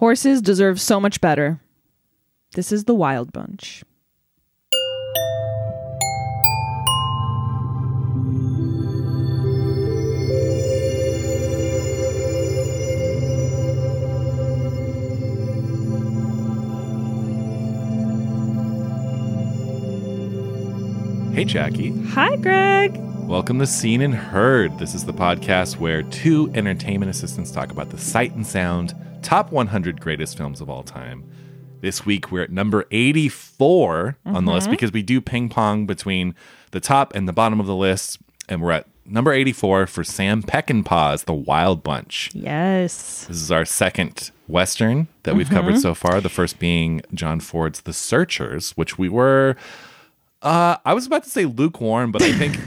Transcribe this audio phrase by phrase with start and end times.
[0.00, 1.60] Horses deserve so much better.
[2.54, 3.84] This is the Wild Bunch.
[21.34, 21.92] Hey, Jackie.
[22.06, 23.09] Hi, Greg.
[23.30, 24.76] Welcome to Scene and Heard.
[24.80, 28.92] This is the podcast where two entertainment assistants talk about the sight and sound
[29.22, 31.30] top 100 greatest films of all time.
[31.80, 34.72] This week we're at number 84 on the list mm-hmm.
[34.72, 36.34] because we do ping pong between
[36.72, 38.18] the top and the bottom of the list.
[38.48, 42.30] And we're at number 84 for Sam Peckinpah's The Wild Bunch.
[42.34, 43.26] Yes.
[43.26, 45.82] This is our second Western that we've covered mm-hmm.
[45.82, 46.20] so far.
[46.20, 49.54] The first being John Ford's The Searchers, which we were.
[50.42, 52.58] Uh, I was about to say lukewarm, but I think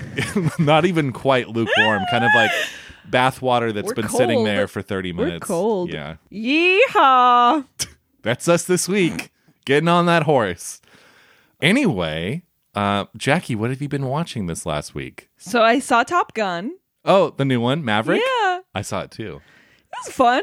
[0.59, 2.03] not even quite lukewarm.
[2.11, 2.51] Kind of like
[3.09, 5.33] bathwater that's We're been sitting there for 30 minutes.
[5.49, 5.93] We're cold.
[5.93, 6.17] Yeah.
[6.31, 7.65] Yeehaw.
[8.21, 9.31] That's us this week.
[9.65, 10.81] Getting on that horse.
[11.61, 15.29] Anyway, uh, Jackie, what have you been watching this last week?
[15.37, 16.71] So I saw Top Gun.
[17.03, 18.21] Oh, the new one, Maverick?
[18.21, 18.61] Yeah.
[18.73, 19.41] I saw it too.
[19.91, 20.41] It was fun.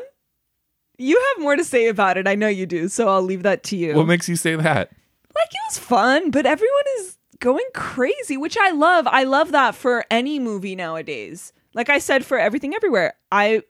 [0.99, 2.29] You have more to say about it.
[2.29, 2.89] I know you do.
[2.89, 3.95] So I'll leave that to you.
[3.95, 4.91] What makes you say that?
[5.35, 9.07] like it was fun, but everyone is going crazy, which I love.
[9.07, 11.53] I love that for any movie nowadays.
[11.75, 13.15] Like I said for everything everywhere.
[13.33, 13.63] I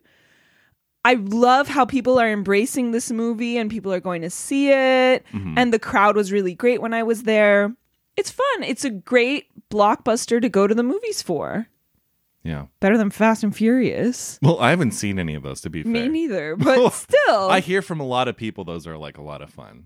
[1.05, 5.25] I love how people are embracing this movie and people are going to see it
[5.33, 5.55] mm-hmm.
[5.57, 7.75] and the crowd was really great when I was there.
[8.17, 8.63] It's fun.
[8.63, 11.69] It's a great blockbuster to go to the movies for.
[12.43, 12.67] Yeah.
[12.81, 14.39] Better than Fast and Furious.
[14.43, 15.93] Well, I haven't seen any of those, to be fair.
[15.93, 17.49] Me neither, but still.
[17.49, 19.85] I hear from a lot of people those are like a lot of fun.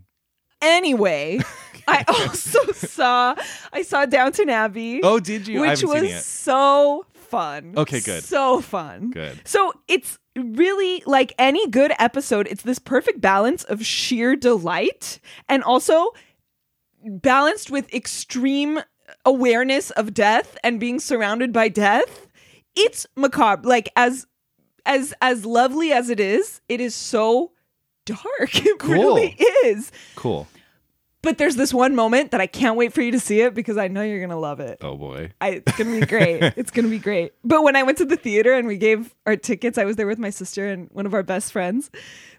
[0.64, 1.40] Anyway,
[1.88, 3.34] I also saw
[3.72, 5.00] I saw Downton Abbey.
[5.02, 5.60] Oh, did you?
[5.60, 7.74] Which was so fun.
[7.76, 8.24] Okay, good.
[8.24, 9.10] So fun.
[9.10, 9.40] Good.
[9.44, 15.62] So it's really like any good episode, it's this perfect balance of sheer delight and
[15.62, 16.10] also
[17.04, 18.80] balanced with extreme
[19.24, 22.26] awareness of death and being surrounded by death.
[22.76, 23.68] It's macabre.
[23.68, 24.26] Like as
[24.86, 27.52] as as lovely as it is, it is so
[28.06, 28.20] dark.
[28.54, 28.92] It Cool.
[28.94, 29.92] really is.
[30.16, 30.46] Cool.
[31.24, 33.78] But there's this one moment that I can't wait for you to see it because
[33.78, 34.78] I know you're gonna love it.
[34.82, 35.32] Oh boy.
[35.40, 36.42] I, it's gonna be great.
[36.56, 37.32] it's gonna be great.
[37.42, 40.06] But when I went to the theater and we gave our tickets, I was there
[40.06, 41.90] with my sister and one of our best friends.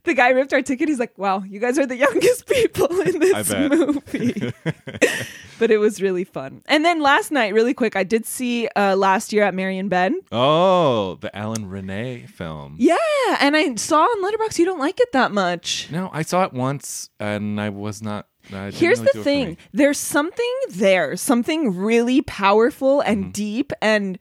[0.03, 0.88] The guy ripped our ticket.
[0.88, 4.53] He's like, "Wow, you guys are the youngest people in this movie."
[5.59, 6.62] but it was really fun.
[6.68, 10.13] And then last night, really quick, I did see uh, last year at Marienbad.
[10.31, 12.75] Oh, the Alain Resnais film.
[12.78, 12.97] Yeah,
[13.40, 15.90] and I saw on Letterboxd you don't like it that much.
[15.91, 18.28] No, I saw it once and I was not.
[18.50, 23.23] Didn't Here's really the do it for thing there's something there, something really powerful and
[23.25, 23.31] Mm-hmm.
[23.31, 24.19] deep and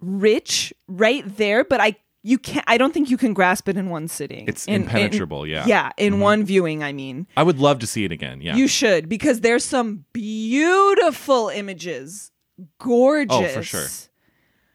[0.00, 3.90] rich right there, but I you can't I don't think you can grasp it in
[3.90, 4.46] one sitting.
[4.48, 5.66] It's In- in- impenetrable, yeah.
[5.66, 6.20] Yeah, in Mhm.
[6.20, 7.26] one viewing, I mean.
[7.36, 8.40] I would love to see it again.
[8.40, 8.56] Yeah.
[8.56, 12.30] You should because there's some beautiful images.
[12.80, 13.36] Gorgeous.
[13.36, 13.86] Oh, for sure.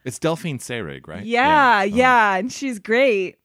[0.05, 1.25] it's Delphine Seyrig, right?
[1.25, 2.39] Yeah, yeah, Uh-huh.
[2.39, 3.37] and she's great.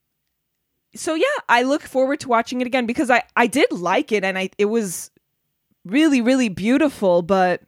[0.95, 4.23] So yeah, I look forward to watching it again because I I did like it
[4.23, 5.11] and I it was
[5.89, 7.61] really really beautiful, but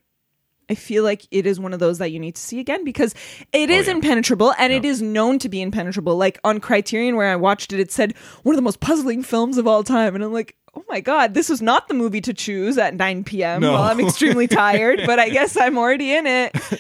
[0.70, 3.14] I feel like it is one of those that you need to see again because
[3.52, 3.94] it Oh, is yeah.
[3.94, 4.92] impenetrable and it Yeah.
[4.92, 6.16] is known to be impenetrable.
[6.16, 9.58] Like on Criterion where I watched it it said one of the most puzzling films
[9.58, 12.34] of all time and I'm like Oh my god, this was not the movie to
[12.34, 13.60] choose at 9 p.m.
[13.60, 13.74] No.
[13.74, 16.56] while I'm extremely tired, but I guess I'm already in it.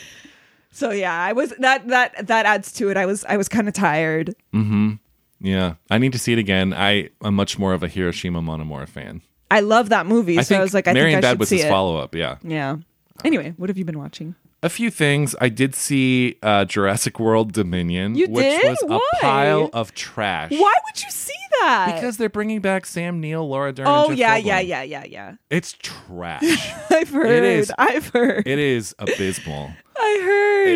[0.73, 2.95] So yeah, I was that that that adds to it.
[2.95, 4.33] I was I was kind of tired.
[4.53, 4.93] Mm-hmm.
[5.41, 5.73] Yeah.
[5.89, 6.73] I need to see it again.
[6.73, 9.21] I am much more of a Hiroshima Mon Amour fan.
[9.51, 11.49] I love that movie, I so I was like, I think I Bad should was
[11.49, 11.69] see his it.
[11.69, 12.15] follow up.
[12.15, 12.37] Yeah.
[12.43, 12.77] Yeah.
[13.23, 14.35] Anyway, what have you been watching?
[14.63, 15.35] A few things.
[15.41, 18.63] I did see uh, Jurassic World Dominion, You which did?
[18.63, 20.51] was a pile of trash.
[20.51, 21.93] Why would you see that?
[21.95, 23.87] Because they're bringing back Sam Neill, Laura Dern.
[23.87, 24.45] and oh Jeff yeah, Goldblum.
[24.45, 25.35] yeah, yeah, yeah, yeah.
[25.49, 26.43] It's trash.
[26.91, 27.43] I've heard.
[27.43, 27.71] is.
[27.77, 28.47] I've heard.
[28.47, 29.71] it is abysmal.
[29.97, 30.21] I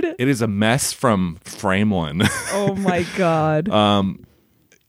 [0.01, 0.15] heard.
[0.19, 2.21] It is a mess from frame one.
[2.53, 3.69] oh my god.
[3.69, 4.25] um,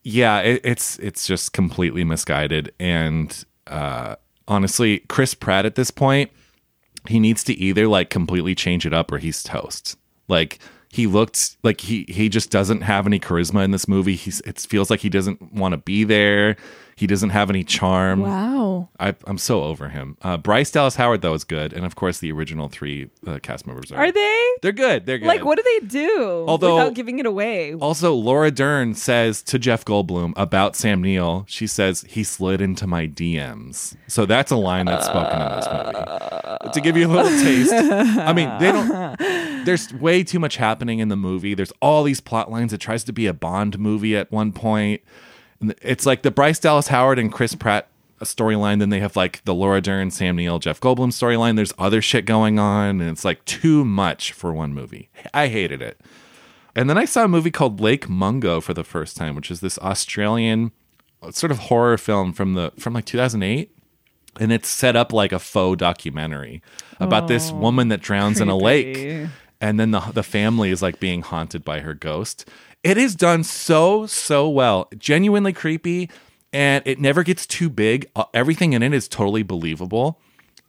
[0.04, 2.72] yeah, it, it's it's just completely misguided.
[2.80, 4.16] And uh,
[4.48, 6.30] honestly, Chris Pratt at this point,
[7.08, 9.96] he needs to either like completely change it up or he's toast.
[10.28, 10.58] Like
[10.90, 14.16] he looked like he he just doesn't have any charisma in this movie.
[14.16, 16.56] He's it feels like he doesn't want to be there.
[16.96, 18.20] He doesn't have any charm.
[18.20, 18.88] wow.
[18.98, 20.16] I, I'm so over him.
[20.22, 23.66] Uh, Bryce Dallas Howard though is good, and of course the original three uh, cast
[23.66, 23.96] members are.
[23.98, 24.44] Are they?
[24.62, 25.04] They're good.
[25.04, 25.26] They're good.
[25.26, 26.46] Like, what do they do?
[26.48, 27.74] Although- without giving it away.
[27.74, 32.86] Also, Laura Dern says to Jeff Goldblum about Sam Neill, she says, he slid into
[32.86, 33.94] my DMs.
[34.08, 36.72] So that's a line that's spoken in this movie.
[36.72, 37.72] To give you a little taste.
[37.74, 41.52] I mean, they don't, there's way too much happening in the movie.
[41.52, 42.72] There's all these plot lines.
[42.72, 45.02] It tries to be a Bond movie at one point.
[45.82, 47.88] It's like the Bryce Dallas Howard and Chris Pratt
[48.20, 48.78] storyline.
[48.78, 51.56] Then they have like the Laura Dern, Sam Neill, Jeff Goldblum storyline.
[51.56, 55.08] There's other shit going on, and it's like too much for one movie.
[55.34, 56.00] I hated it.
[56.74, 59.60] And then I saw a movie called Lake Mungo for the first time, which is
[59.60, 60.72] this Australian
[61.22, 63.72] uh, sort of horror film from the from like 2008
[64.38, 66.60] and it's set up like a faux documentary
[67.00, 69.26] about this woman that drowns in a lake
[69.60, 72.46] and then the the family is like being haunted by her ghost.
[72.86, 76.08] It is done so so well, genuinely creepy,
[76.52, 78.06] and it never gets too big.
[78.14, 80.20] Uh, Everything in it is totally believable,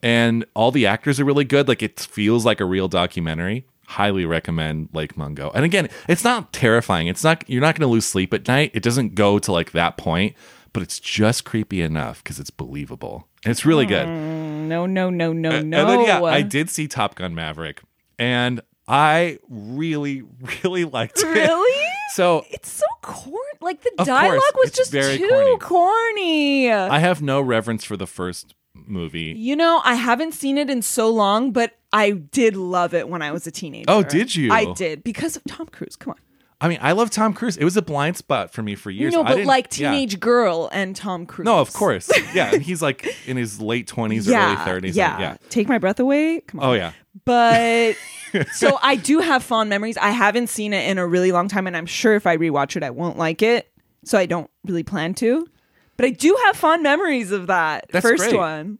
[0.02, 1.68] and all the actors are really good.
[1.68, 3.66] Like it feels like a real documentary.
[3.90, 5.52] Highly recommend Lake Mungo.
[5.54, 7.08] And again, it's not terrifying.
[7.08, 8.72] It's not you're not going to lose sleep at night.
[8.74, 10.36] It doesn't go to like that point,
[10.74, 13.28] but it's just creepy enough because it's believable.
[13.46, 14.08] And it's really good.
[14.08, 15.86] No, no, no, no, And no.
[15.88, 17.81] then, yeah, I did see Top Gun Maverick,
[18.20, 20.24] and I really,
[20.63, 21.25] really liked it.
[21.28, 21.88] Really?
[22.13, 23.36] So It's so corny.
[23.62, 26.71] Like the dialogue course, was just too corny.
[26.71, 29.33] I have no reverence for the first movie.
[29.38, 33.21] You know, I haven't seen it in so long, but I did love it when
[33.21, 33.86] I was a teenager.
[33.89, 34.51] Oh, did you?
[34.51, 35.95] I did because of Tom Cruise.
[35.95, 36.19] Come on.
[36.59, 37.56] I mean, I love Tom Cruise.
[37.56, 39.13] It was a blind spot for me for years.
[39.13, 39.92] no, but like yeah.
[39.92, 41.45] teenage girl and Tom Cruise.
[41.45, 42.12] No, of course.
[42.33, 44.95] Yeah, and he's like in his late twenties Yeah, early thirties.
[44.95, 45.19] yeah.
[45.19, 45.38] yeah.
[45.50, 46.42] Take my breath away.
[46.42, 46.69] Come oh, on.
[46.69, 46.92] Oh yeah.
[47.25, 47.95] But
[48.54, 49.98] so I do have fond memories.
[49.98, 52.75] I haven't seen it in a really long time, and I'm sure if I rewatch
[52.75, 53.71] it, I won't like it.
[54.03, 55.48] So I don't really plan to.
[55.95, 58.36] But I do have fond memories of that That's first great.
[58.36, 58.80] one.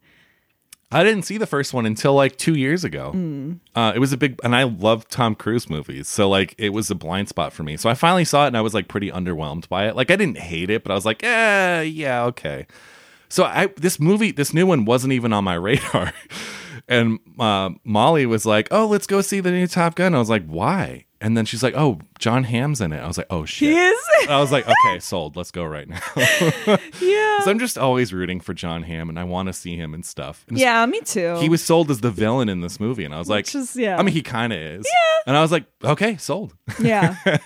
[0.90, 3.10] I didn't see the first one until like two years ago.
[3.12, 3.52] Hmm.
[3.74, 6.90] Uh, it was a big, and I love Tom Cruise movies, so like it was
[6.90, 7.76] a blind spot for me.
[7.76, 9.96] So I finally saw it, and I was like pretty underwhelmed by it.
[9.96, 12.66] Like I didn't hate it, but I was like, eh, yeah, okay.
[13.28, 16.14] So I this movie, this new one, wasn't even on my radar.
[16.88, 20.30] And uh, Molly was like, "Oh, let's go see the new Top Gun." I was
[20.30, 23.44] like, "Why?" And then she's like, "Oh, Jon Hamm's in it." I was like, "Oh
[23.44, 23.98] shit." He is.
[24.28, 25.36] I was like, "Okay, sold.
[25.36, 26.00] Let's go right now."
[27.00, 27.40] yeah.
[27.44, 30.04] so I'm just always rooting for John Hamm, and I want to see him and
[30.04, 30.44] stuff.
[30.48, 31.36] And Yeah, me too.
[31.40, 33.76] he was sold as the villain in this movie, and I was like, Which is-
[33.76, 33.98] yeah.
[33.98, 34.86] I mean, he kind of is.
[34.86, 35.20] Yeah.
[35.26, 36.54] And I was like, okay, sold.
[36.80, 37.16] Yeah.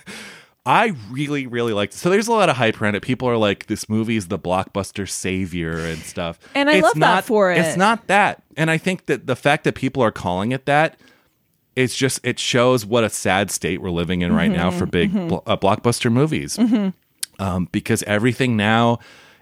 [0.65, 1.97] I really, really liked it.
[1.97, 3.01] So there's a lot of hype around it.
[3.01, 6.39] People are like, this movie is the blockbuster savior and stuff.
[6.55, 7.57] And I love that for it.
[7.57, 8.43] It's not that.
[8.55, 10.97] And I think that the fact that people are calling it that,
[11.75, 14.79] it's just it shows what a sad state we're living in right now Mm-hmm.
[14.79, 16.57] for big blo- uh, blockbuster movies.
[17.39, 18.99] Um, because everything now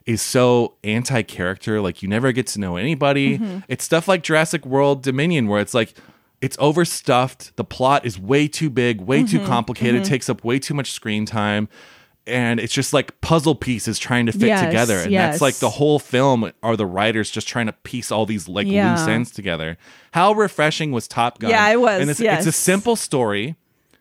[0.08, 1.82] is so anti-character.
[1.82, 3.38] Like you never get to know anybody.
[3.38, 3.60] Mm-hmm.
[3.68, 5.94] It's stuff like Jurassic World Dominion, where it's like
[6.42, 7.56] it's overstuffed.
[7.56, 9.38] The plot is way too big, way Mm-hmm.
[9.38, 10.04] too complicated.
[10.04, 11.70] Takes up way too much screen time.
[12.28, 14.98] And it's just like puzzle pieces trying to fit Yes, together.
[15.00, 15.34] And yes.
[15.34, 18.68] that's like the whole film are the writers just trying to piece all these like
[18.68, 18.92] Yeah.
[18.92, 19.78] loose ends together.
[20.12, 21.50] How refreshing was Top Gun?
[21.50, 22.46] Yeah, it was, And it's, yes.
[22.46, 23.56] it's a simple story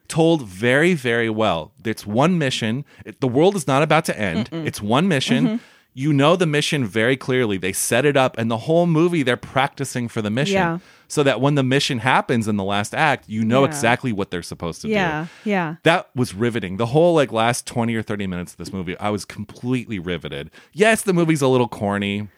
[0.06, 1.72] told very, very well.
[1.84, 2.84] It's one mission.
[3.06, 4.50] It- the world is not about to end.
[4.52, 5.46] It's one mission.
[5.46, 5.56] Mm-hmm.
[5.92, 7.56] You know the mission very clearly.
[7.58, 10.78] They set it up, and the whole movie they're practicing for the mission, Yeah.
[11.08, 13.68] so that when the mission happens in the last act, you know Yeah.
[13.68, 15.26] exactly what they're supposed to yeah.
[15.44, 15.50] do.
[15.50, 15.56] Yeah.
[15.70, 15.74] Yeah.
[15.82, 16.76] That was riveting.
[16.76, 20.50] The whole like last 20 or 30 minutes of this movie, I was completely riveted.
[20.72, 22.28] Yes, the movie's a little corny.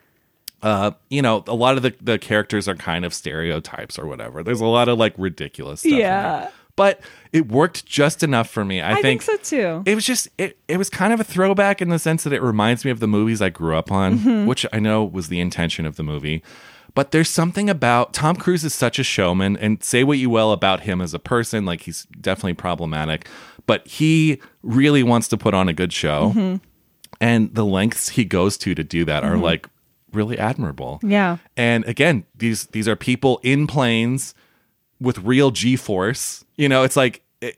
[0.62, 4.44] Uh, you know, a lot of the, the characters are kind of stereotypes or whatever.
[4.44, 5.92] There's a lot of like ridiculous stuff.
[5.92, 6.48] in Yeah.
[6.74, 7.00] But
[7.32, 8.80] it worked just enough for me.
[8.80, 9.82] I, I think so too.
[9.84, 12.40] it was just it, it was kind of a throwback in the sense that it
[12.42, 14.46] reminds me of the movies I grew up on, Mm-hmm.
[14.46, 16.42] which I know was the intention of the movie.
[16.94, 20.52] But there's something about Tom Cruise is such a showman, and say what you will
[20.52, 23.26] about him as a person, like he's definitely problematic,
[23.66, 26.56] but he really wants to put on a good show, Mm-hmm.
[27.20, 29.68] and the lengths he goes to to do that are like
[30.12, 31.00] really admirable.
[31.02, 31.38] Yeah.
[31.56, 34.34] And again, these these are people in planes
[35.00, 36.44] with real G force.
[36.62, 37.56] You know, it's like it,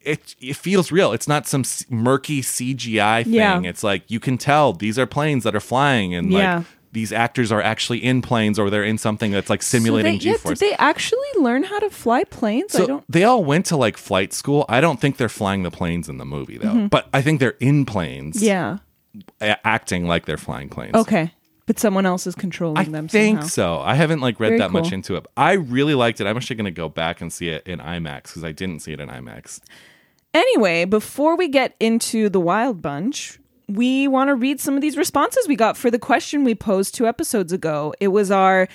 [0.00, 1.12] it it feels real.
[1.12, 3.34] It's not some murky CGI thing.
[3.34, 3.60] Yeah.
[3.62, 6.56] It's like you can tell these are planes that are flying and Yeah.
[6.58, 10.24] like these actors are actually in planes or they're in something that's like simulating so
[10.24, 10.58] they, yeah, G force.
[10.58, 12.74] Did they actually learn how to fly planes?
[12.74, 13.04] I So don't.
[13.08, 14.64] they all went to like flight school.
[14.68, 17.60] I don't think they're flying the planes in the movie though, but I think they're
[17.60, 18.46] in planes, Mm-hmm.
[19.44, 19.56] Yeah.
[19.64, 20.94] acting like they're flying planes.
[20.94, 21.32] Okay.
[21.70, 23.04] But someone else is controlling I them.
[23.04, 23.48] I think somehow.
[23.48, 23.78] so.
[23.78, 25.24] I haven't like read Very that much into it.
[25.36, 26.26] I really liked it.
[26.26, 28.92] I'm actually going to go back and see it in IMAX because I didn't see
[28.92, 29.60] it in IMAX.
[30.34, 34.96] Anyway, before we get into the Wild Bunch, we want to read some of these
[34.96, 37.94] responses we got for the question we posed two episodes ago.
[38.00, 38.66] It was our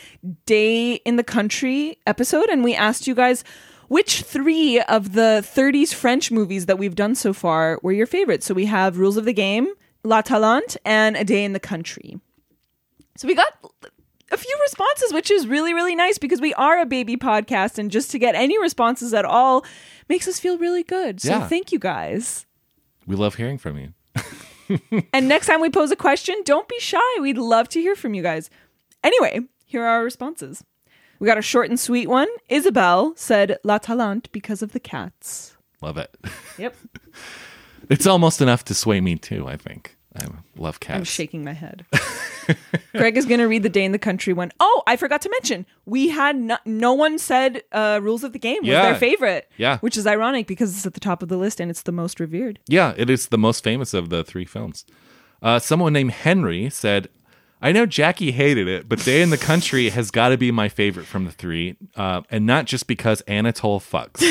[0.45, 3.43] Day in the Country episode, and we asked you guys
[3.89, 8.45] which three of the 30s French movies that we've done so far were your favorites.
[8.45, 9.67] So we have Rules of the Game,
[10.05, 12.21] L'Atalante, and A Day in the Country.
[13.17, 13.53] So we got
[14.31, 17.89] a few responses, which is really, really nice because we are a baby podcast, and
[17.91, 19.63] just to get any responses at all
[20.09, 21.21] makes us feel really good.
[21.21, 21.47] So Yeah.
[21.47, 22.45] thank you guys.
[23.07, 23.93] We love hearing from you.
[25.13, 26.99] and next time we pose a question, don't be shy.
[27.21, 28.49] We'd love to hear from you guys.
[29.03, 30.63] Anyway, here are our responses.
[31.19, 32.27] We got a short and sweet one.
[32.49, 35.55] Isabel said L'Atalante because of the cats.
[35.81, 36.15] Love it.
[36.57, 36.75] Yep.
[37.87, 39.94] It's almost enough to sway me too, I think.
[40.15, 40.97] I love cats.
[40.97, 41.85] I'm shaking my head.
[42.93, 44.51] Greg is going to read the day in the country one.
[44.59, 45.65] Oh, I forgot to mention.
[45.85, 48.83] We had no, no one said uh, Rules of the Game was Yeah.
[48.83, 49.51] their favorite.
[49.57, 49.79] Yeah.
[49.79, 52.19] Which is ironic because it's at the top of the list and it's the most
[52.19, 52.59] revered.
[52.67, 54.85] Yeah, it is the most famous of the three films.
[55.41, 57.09] Uh, someone named Henry said,
[57.61, 60.69] I know Jackie hated it, but Day in the Country has got to be my
[60.69, 64.21] favorite from the three, uh, and not just because Anatole fucks.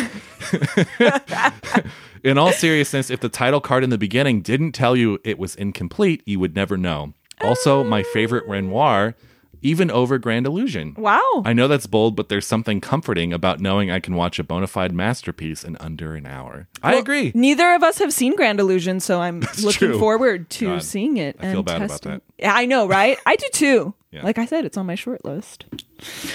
[2.22, 5.56] in all seriousness, if the title card in the beginning didn't tell you it was
[5.56, 7.14] incomplete, you would never know.
[7.40, 9.16] Also, my favorite Renoir,
[9.64, 10.94] even over Grand Illusion.
[10.96, 11.42] Wow.
[11.44, 14.68] I know that's bold, but there's something comforting about knowing I can watch a bona
[14.68, 16.68] fide masterpiece in under an hour.
[16.82, 17.32] I agree.
[17.34, 19.98] Neither of us have seen Grand Illusion, so I'm looking true.
[19.98, 21.36] forward to God, seeing it.
[21.40, 22.22] I feel and bad about testing- that.
[22.38, 23.18] Yeah, I know, right?
[23.26, 23.94] I do too.
[24.14, 24.22] Yeah.
[24.22, 25.64] Like I said, it's on my short list.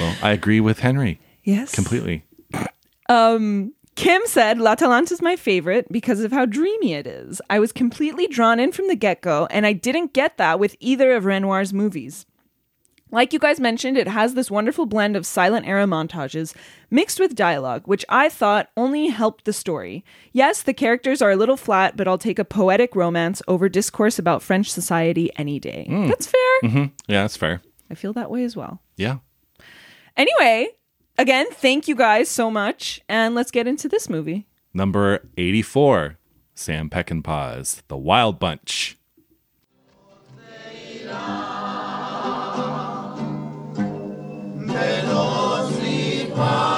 [0.02, 1.74] Well, I agree with Henry Yes.
[1.74, 2.26] completely.
[3.10, 7.42] Um, Kim said L'Atalante is my favorite because of how dreamy it is.
[7.50, 10.76] I was completely drawn in from the get go, and I didn't get that with
[10.80, 12.26] either of Renoir's movies.
[13.12, 16.54] Like you guys mentioned, it has this wonderful blend of silent era montages
[16.92, 20.06] mixed with dialogue, which I thought only helped the story.
[20.32, 24.20] Yes, the characters are a little flat, but I'll take a poetic romance over discourse
[24.20, 25.88] about French society any day.
[26.08, 26.70] That's fair.
[26.70, 27.62] hmm Yeah, that's fair.
[27.90, 28.82] I feel that way as well.
[28.96, 29.18] Yeah.
[30.16, 30.68] Anyway,
[31.18, 34.46] again, thank you guys so much, and let's get into this movie.
[34.74, 36.20] Number 84,
[36.54, 38.98] Sam Peckinpah's The Wild Bunch.
[46.40, 46.69] Lord.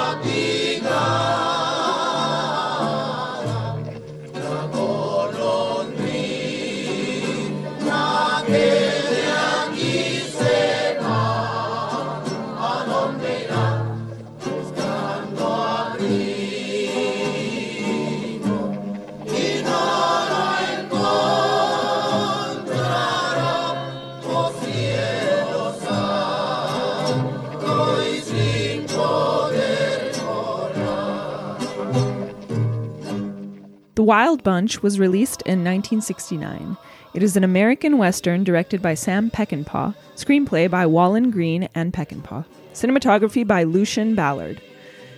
[34.02, 36.76] The Wild Bunch was released in 1969.
[37.14, 42.44] It is an American Western directed by Sam Peckinpah, screenplay by Walon Green and Peckinpah,
[42.74, 44.60] cinematography by Lucian Ballard.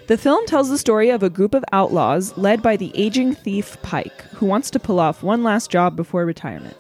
[0.07, 3.81] The film tells the story of a group of outlaws led by the aging thief
[3.81, 6.77] Pike, who wants to pull off one last job before retirement.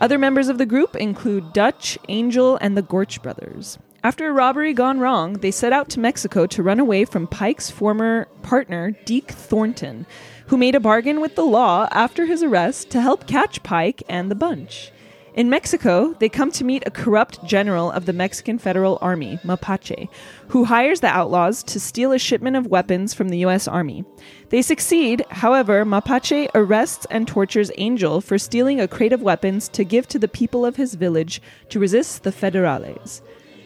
[0.00, 3.78] Other members of the group include Dutch, Angel, and the Gorch brothers.
[4.02, 7.70] After a robbery gone wrong, they set out to Mexico to run away from Pike's
[7.70, 10.06] former partner, Deke Thornton,
[10.46, 14.30] who made a bargain with the law after his arrest to help catch Pike and
[14.30, 14.92] the bunch.
[15.36, 20.08] In Mexico, they come to meet a corrupt general of the Mexican Federal Army, Mapache,
[20.48, 23.68] who hires the outlaws to steal a shipment of weapons from the U.S.
[23.68, 24.06] Army.
[24.48, 29.84] They succeed, however, Mapache arrests and tortures Angel for stealing a crate of weapons to
[29.84, 33.20] give to the people of his village to resist the Federales.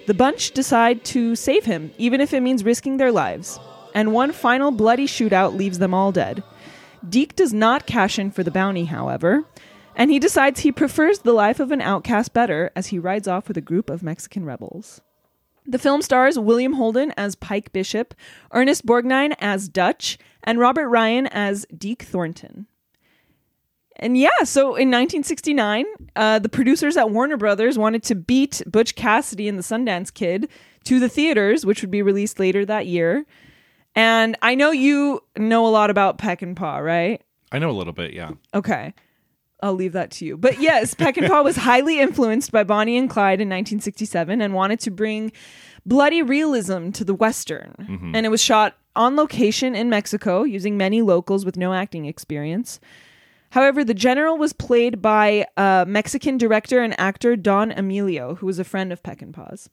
[0.09, 3.61] The bunch decide to save him, even if it means risking their lives.
[3.95, 6.43] And one final bloody shootout leaves them all dead.
[7.09, 9.45] Deke does not cash in for the bounty, however,
[9.95, 13.49] and he decides he prefers the life of an outcast better as he rides off
[13.49, 15.01] with a group of Mexican rebels.
[15.67, 18.15] The film stars William Holden as Pike Bishop,
[18.53, 22.67] Ernest Borgnine as Dutch, and Robert Ryan as Deke Thornton.
[23.97, 25.85] And yeah, so in 1969,
[26.17, 30.49] uh, the producers at Warner Brothers wanted to beat Butch Cassidy and the Sundance Kid
[30.85, 33.27] to the theaters, which would be released later that year.
[33.95, 37.23] And I know you know a lot about Peckinpah, right?
[37.53, 38.31] I know a little bit, yeah.
[38.55, 38.95] Okay.
[39.63, 40.37] I'll leave that to you.
[40.37, 44.91] But yes, Peckinpah was highly influenced by Bonnie and Clyde in 1967 and wanted to
[44.91, 45.33] bring
[45.85, 47.75] bloody realism to the Western.
[48.15, 52.81] And it was shot on location in Mexico using many locals with no acting experience.
[53.51, 58.59] However, the general was played by uh, Mexican director and actor Don Emilio, who was
[58.59, 59.69] a friend of Peckinpah's.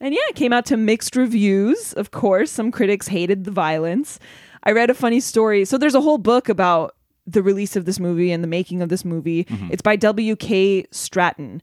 [0.00, 1.92] And yeah, it came out to mixed reviews.
[1.92, 4.18] Of course, some critics hated the violence.
[4.64, 5.64] I read a funny story.
[5.64, 8.88] So there's a whole book about the release of this movie and the making of
[8.88, 9.44] this movie.
[9.44, 9.68] Mm-hmm.
[9.70, 10.86] It's by W.K.
[10.90, 11.62] Stratton.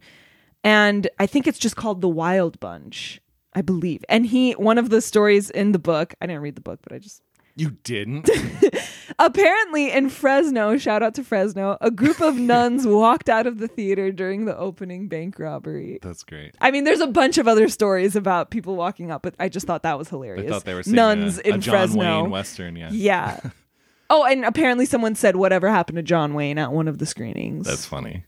[0.63, 3.21] And I think it's just called The Wild Bunch,
[3.53, 4.03] I believe.
[4.09, 6.93] And he, one of the stories in the book, I didn't read the book, but
[6.93, 7.21] I just
[7.57, 8.29] You didn't?
[9.19, 13.67] Apparently, in Fresno, shout out to Fresno, a group of nuns walked out of the
[13.67, 15.97] theater during the opening bank robbery.
[16.03, 16.53] That's great.
[16.61, 19.65] I mean, there's a bunch of other stories about people walking out, but I just
[19.65, 20.45] thought that was hilarious.
[20.45, 22.21] I thought they were nuns a, in a John Fresno.
[22.21, 22.89] Wayne Western, yeah.
[22.91, 23.39] Yeah.
[24.11, 27.65] oh, and apparently someone said whatever happened to John Wayne at one of the screenings.
[27.65, 28.23] That's funny.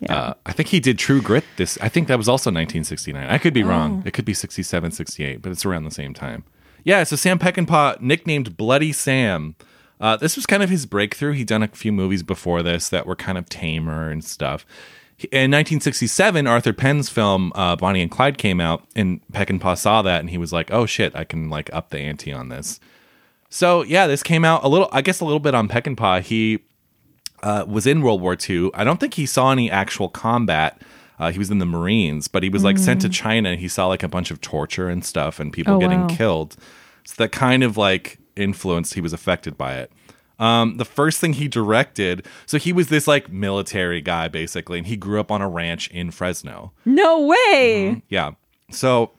[0.00, 0.14] Yeah.
[0.14, 1.44] Uh, I think he did True Grit.
[1.56, 3.30] This I think that was also 1969.
[3.30, 4.02] I could be wrong.
[4.04, 4.08] Oh.
[4.08, 6.44] It could be 67, 68, but it's around the same time.
[6.84, 7.02] Yeah.
[7.04, 9.56] So Sam Peckinpah, nicknamed Bloody Sam.
[10.00, 11.32] Uh, this was kind of his breakthrough.
[11.32, 14.66] He'd done a few movies before this that were kind of tamer and stuff.
[15.30, 20.20] In 1967, Arthur Penn's film uh, Bonnie and Clyde came out, and Peckinpah saw that,
[20.20, 22.80] and he was like, "Oh shit, I can like up the ante on this."
[23.48, 26.22] So yeah, this came out a little, I guess, a little bit on Peckinpah.
[26.22, 26.58] He
[27.44, 28.70] uh, was in World War II.
[28.74, 30.82] I don't think he saw any actual combat.
[31.24, 33.68] Uh, he was in the Marines, but he was like sent to China and he
[33.68, 36.06] saw like a bunch of torture and stuff and people Oh, getting wow.
[36.08, 36.56] killed.
[37.04, 39.90] So that kind of like influenced, he was affected by it.
[40.38, 44.86] Um, the first thing he directed, so he was this like military guy basically, and
[44.86, 46.72] he grew up on a ranch in Fresno.
[46.84, 48.02] No way.
[48.08, 48.32] Yeah.
[48.70, 49.12] So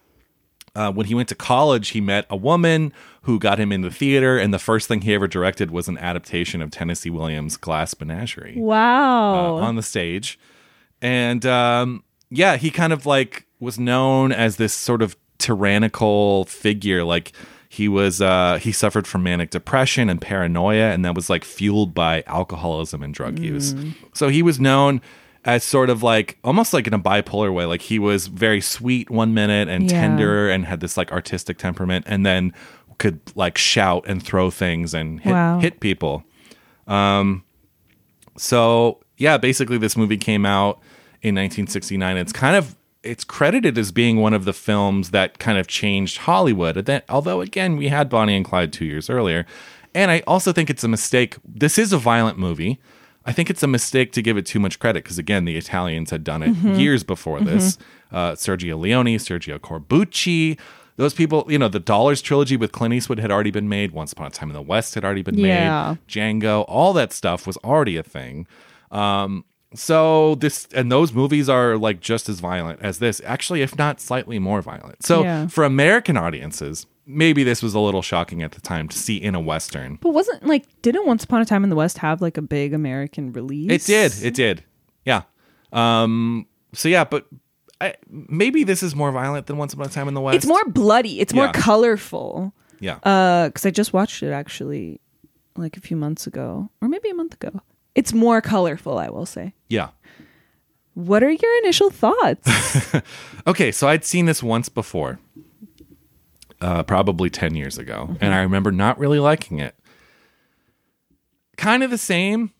[0.74, 4.38] uh, when he went to college, he met a woman who got him into theater,
[4.38, 8.54] and the first thing he ever directed was an adaptation of Tennessee Williams' Glass Menagerie
[8.58, 9.56] Wow.
[9.56, 10.38] uh, on the stage.
[11.02, 17.04] And um, yeah, he kind of like was known as this sort of tyrannical figure.
[17.04, 17.32] Like
[17.68, 21.94] he was, uh, he suffered from manic depression and paranoia, and that was like fueled
[21.94, 23.74] by alcoholism and drug use.
[24.14, 25.00] So he was known
[25.44, 27.66] as sort of like almost like in a bipolar way.
[27.66, 30.00] Like he was very sweet one minute and Yeah.
[30.00, 32.52] tender and had this like artistic temperament, and then
[32.98, 35.58] could like shout and throw things and hit, Wow.
[35.60, 36.24] hit people.
[38.38, 40.76] So yeah, basically this movie came out
[41.22, 42.16] in 1969.
[42.16, 46.18] It's kind of it's credited as being one of the films that kind of changed
[46.18, 46.74] Hollywood.
[46.86, 49.46] Then, although again, we had Bonnie and Clyde two years earlier,
[49.94, 51.36] and I also think it's a mistake.
[51.44, 52.80] This is a violent movie.
[53.24, 56.10] I think it's a mistake to give it too much credit because again, the Italians
[56.10, 57.76] had done it years before this.
[58.12, 60.58] Uh, Sergio Leone, Sergio Corbucci.
[60.94, 63.90] Those people, you know, the Dollars trilogy with Clint Eastwood had already been made.
[63.90, 65.96] Once Upon a Time in the West had already been Yeah.
[65.96, 65.98] made.
[66.08, 68.46] Django, all that stuff was already a thing.
[68.90, 73.76] Um, so this and those movies are like just as violent as this, actually, if
[73.76, 75.04] not slightly more violent.
[75.04, 75.48] So Yeah.
[75.48, 79.34] for American audiences, maybe this was a little shocking at the time to see in
[79.34, 79.98] a western.
[80.00, 82.72] But wasn't like didn't Once Upon a Time in the West have like a big
[82.72, 83.70] American release?
[83.70, 84.64] It did, it did,
[85.04, 85.22] yeah.
[85.72, 87.26] Um, so yeah, but
[87.80, 90.36] I, maybe this is more violent than Once Upon a Time in the West.
[90.36, 91.20] It's more bloody.
[91.20, 91.52] It's more Yeah.
[91.52, 92.54] colorful.
[92.80, 92.96] yeah.
[93.02, 95.00] Uh, because I just watched it actually,
[95.56, 97.60] like a few months ago, or maybe a month ago.
[97.96, 99.54] It's more colorful, I will say.
[99.68, 99.88] yeah.
[100.94, 102.48] What are your initial thoughts?
[103.46, 105.20] Okay, so I'd seen this once before,
[106.60, 109.76] uh, probably 10 years ago, and I remember not really liking it.
[111.56, 112.50] Kind of the same.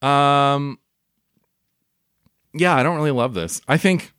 [0.00, 0.78] Um,
[2.54, 3.60] yeah, I don't really love this.
[3.68, 4.12] I think.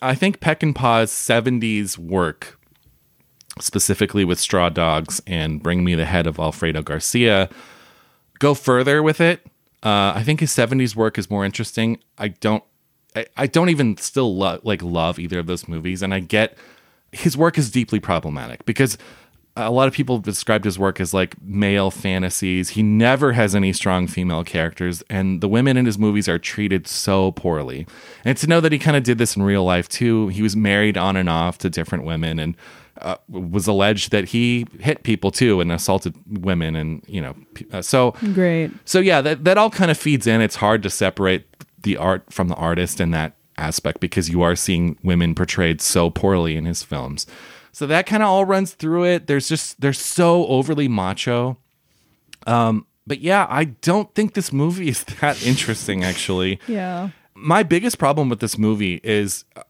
[0.00, 2.60] I think Peck and Peckinpah's 70s work,
[3.60, 7.48] specifically with Straw Dogs and Bring Me the Head of Alfredo Garcia,
[8.38, 9.46] go further with it.
[9.82, 11.98] Uh, I think his '70s work is more interesting.
[12.18, 12.64] I don't,
[13.14, 16.56] I, I don't even still like love either of those movies, and I get
[17.12, 18.98] his work is deeply problematic because
[19.56, 22.70] a lot of people have described his work as like male fantasies.
[22.70, 26.88] He never has any strong female characters, and the women in his movies are treated
[26.88, 27.86] so poorly.
[28.24, 30.56] And to know that he kind of did this in real life too, he was
[30.56, 32.56] married on and off to different women, and
[33.00, 37.34] uh, was alleged that he hit people too and assaulted women, and you know,
[37.72, 38.70] uh, so Great.
[38.84, 40.40] so yeah, that that all kind of feeds in.
[40.40, 41.46] It's hard to separate
[41.82, 46.10] the art from the artist in that aspect because you are seeing women portrayed so
[46.10, 47.26] poorly in his films.
[47.72, 49.26] So that kind of all runs through it.
[49.26, 51.58] There's just they're so overly macho.
[52.46, 57.10] Um, but yeah, I don't think this movie is that interesting actually Yeah.
[57.34, 59.62] my biggest problem with this movie is uh,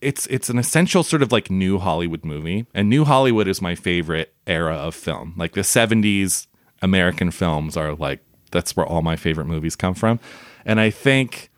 [0.00, 3.74] it's it's an essential sort of like new Hollywood movie, and new Hollywood is my
[3.74, 5.34] favorite era of film.
[5.36, 6.46] Like the '70s
[6.82, 10.20] American films are like that's where all my favorite movies come from,
[10.64, 11.50] and I think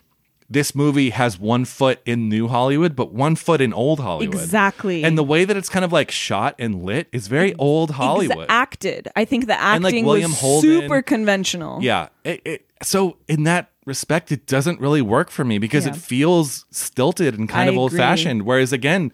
[0.52, 4.34] this movie has one foot in new Hollywood, but one foot in old Hollywood.
[4.34, 5.02] Exactly.
[5.02, 7.96] And the way that it's kind of like shot and lit is very old Ex-
[7.96, 8.46] Hollywood.
[8.50, 9.08] acted.
[9.16, 10.80] I think the acting like, William was Holden.
[10.82, 11.82] super conventional.
[11.82, 12.08] Yeah.
[12.24, 15.92] It, it, so in that respect, it doesn't really work for me because Yeah.
[15.92, 18.42] it feels stilted and kind I of old fashioned.
[18.42, 19.10] Whereas again,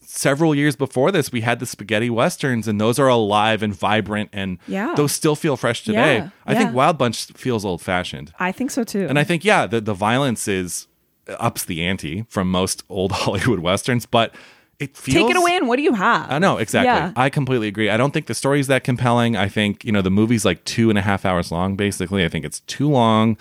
[0.00, 4.30] several years before this, we had the spaghetti westerns, and those are alive and vibrant,
[4.32, 4.94] and Yeah.
[4.96, 6.16] those still feel fresh today.
[6.18, 6.74] Yeah, I think.
[6.74, 8.32] Wild Bunch feels old fashioned.
[8.38, 9.06] I think so too.
[9.08, 10.86] And I think, yeah, the, the violence is
[11.28, 14.34] uh, ups the ante from most old Hollywood westerns, but
[14.78, 16.30] it feels Take it away and what do you have?
[16.30, 16.86] I know exactly.
[16.88, 17.12] Yeah.
[17.16, 17.90] I completely agree.
[17.90, 19.36] I don't think the story's that compelling.
[19.36, 21.76] I think you know the movie's like two and a half hours long.
[21.76, 23.36] Basically, I think it's too long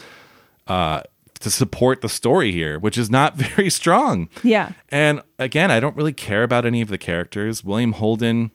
[0.68, 1.02] uh,
[1.42, 4.30] to support the story here, which is not very strong.
[4.44, 4.72] Yeah.
[4.90, 7.64] And again, I don't really care about any of the characters.
[7.64, 8.52] William Holden,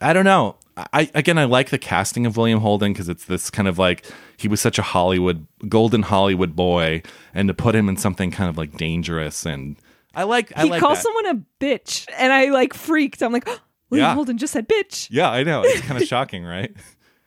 [0.00, 0.56] I don't know.
[0.94, 4.06] I again I like the casting of William Holden because it's this kind of like
[4.38, 7.02] he was such a Hollywood golden Hollywood boy,
[7.34, 9.76] and to put him in something kind of like dangerous and
[10.14, 11.02] I like I he like calls that.
[11.02, 13.22] someone a bitch, and I like freaked.
[13.22, 13.44] I'm like,
[13.90, 14.14] William Yeah.
[14.14, 15.08] Holden just said bitch.
[15.10, 15.62] Yeah, I know.
[15.64, 16.74] It's kind of shocking, right?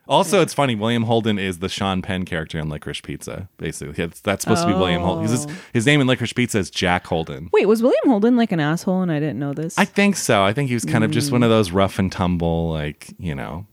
[0.07, 0.75] Also, it's funny.
[0.75, 3.47] William Holden is the Sean Penn character in Licorice Pizza.
[3.57, 5.27] Basically, it's, that's supposed to be William Holden.
[5.27, 5.51] His, Oh.
[5.71, 7.49] his name in Licorice Pizza is Jack Holden.
[7.53, 9.77] Wait, was William Holden like an asshole, and I didn't know this?
[9.77, 10.43] I think so.
[10.43, 11.35] I think he was kind of just Hmm.
[11.35, 13.65] one of those rough and tumble, like you know,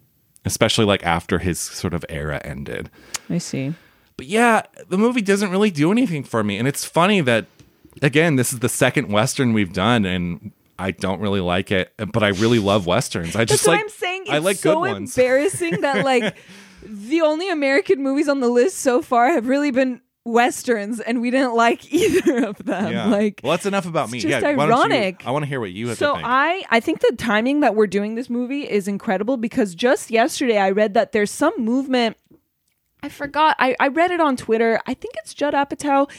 [0.45, 2.91] especially like after his sort of era ended.
[3.29, 3.75] I see.
[4.17, 7.47] But yeah, the movie doesn't really do anything for me, and it's funny that
[8.03, 12.23] again, this is the second western we've done, and I don't really like it, but
[12.23, 13.37] I really love westerns.
[13.37, 14.23] I just like I'm saying.
[14.23, 15.17] It's I like so good ones.
[15.17, 16.37] embarrassing that like
[16.83, 21.31] the only American movies on the list so far have really been westerns, and we
[21.31, 22.93] didn't like either of them.
[22.93, 23.07] Yeah.
[23.07, 24.21] Like, well, that's enough about me.
[24.21, 25.23] just yeah, don't you- ironic.
[25.27, 26.25] I want to hear what you have so to think.
[26.25, 30.11] So I I think the timing that we're doing this movie is incredible because just
[30.11, 32.17] yesterday I read that there's some movement.
[33.03, 33.57] I forgot.
[33.59, 34.81] I, I read it on Twitter.
[34.87, 36.11] I think it's Judd Apatow.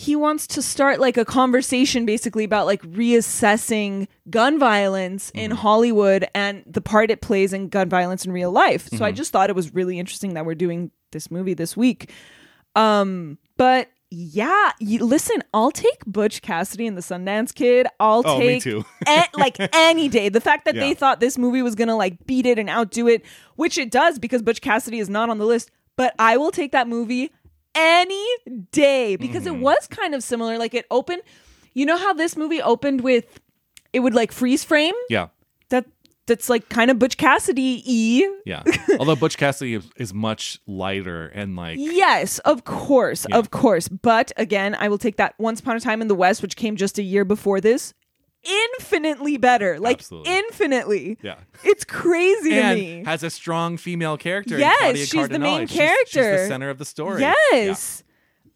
[0.00, 6.24] He wants to start like a conversation basically about like reassessing gun violence in Hollywood
[6.36, 8.88] and the part it plays in gun violence in real life.
[8.96, 12.12] So I just thought it was really interesting that we're doing this movie this week.
[12.76, 17.88] Um, but yeah, you, listen, I'll take Butch Cassidy and the Sundance Kid.
[17.98, 18.84] I'll Oh, me take too.
[19.06, 20.28] a- like any day.
[20.28, 20.82] The fact that Yeah.
[20.82, 23.24] they thought this movie was gonna like beat it and outdo it,
[23.56, 25.72] which it does because Butch Cassidy is not on the list.
[25.96, 27.32] But I will take that movie
[27.74, 28.26] any
[28.72, 29.56] day because Mm-hmm.
[29.56, 30.58] it was kind of similar.
[30.58, 31.22] Like it opened.
[31.74, 33.40] You know how this movie opened with
[33.92, 34.94] it would like freeze frame.
[35.08, 35.28] yeah,
[35.70, 35.86] That
[36.26, 38.26] that's like kind of Butch Cassidy e.
[38.44, 38.62] yeah.
[38.98, 43.38] Although Butch Cassidy is, is much lighter and like Yes, of course, Yeah.
[43.38, 43.88] of course.
[43.88, 46.76] But again, I will take that Once Upon a Time in the West, which came
[46.76, 47.94] just a year before this,
[48.48, 49.78] infinitely better.
[49.78, 50.32] Like Absolutely.
[50.36, 51.18] infinitely.
[51.22, 51.36] yeah.
[51.64, 53.04] It's crazy to and me.
[53.04, 54.58] has a strong female character.
[54.58, 55.66] Yes, Claudia she's the main Cardinale.
[55.66, 55.78] She's- She's,
[56.14, 56.42] character.
[56.42, 57.20] the center of the story.
[57.22, 58.02] Yes.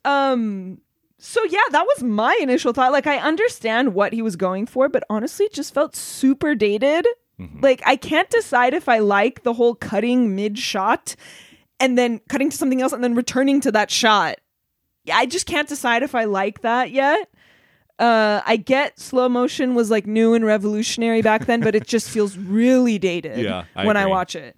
[0.04, 0.78] Um
[1.18, 2.90] so yeah, that was my initial thought.
[2.92, 7.06] Like I understand what he was going for, but honestly it just felt super dated.
[7.40, 7.60] Mm-hmm.
[7.60, 11.14] Like I can't decide if I like the whole cutting mid shot
[11.78, 14.38] and then cutting to something else and then returning to that shot.
[15.04, 17.28] Yeah, I just can't decide if I like that yet.
[17.98, 22.08] Uh, I get slow motion was like new and revolutionary back then, but it just
[22.14, 24.10] feels really dated Yeah, I when I agree.
[24.12, 24.56] watch it.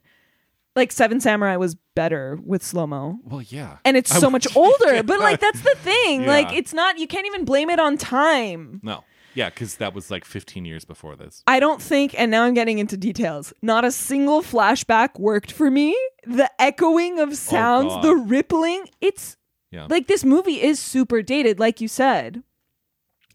[0.77, 3.77] Like Seven Samurai was better with slow mo Well, yeah.
[3.85, 6.27] and it's I so would- much older but like that's the thing Yeah.
[6.29, 9.05] like it's not you can't even blame it on time No.
[9.37, 11.42] Yeah, because that was like 15 years before this.
[11.47, 15.70] i don't think and now i'm getting into details not a single flashback worked for
[15.70, 18.03] me the echoing of sounds God.
[18.05, 19.37] the rippling it's
[19.70, 19.87] Yeah.
[19.88, 22.42] like this movie is super dated like you said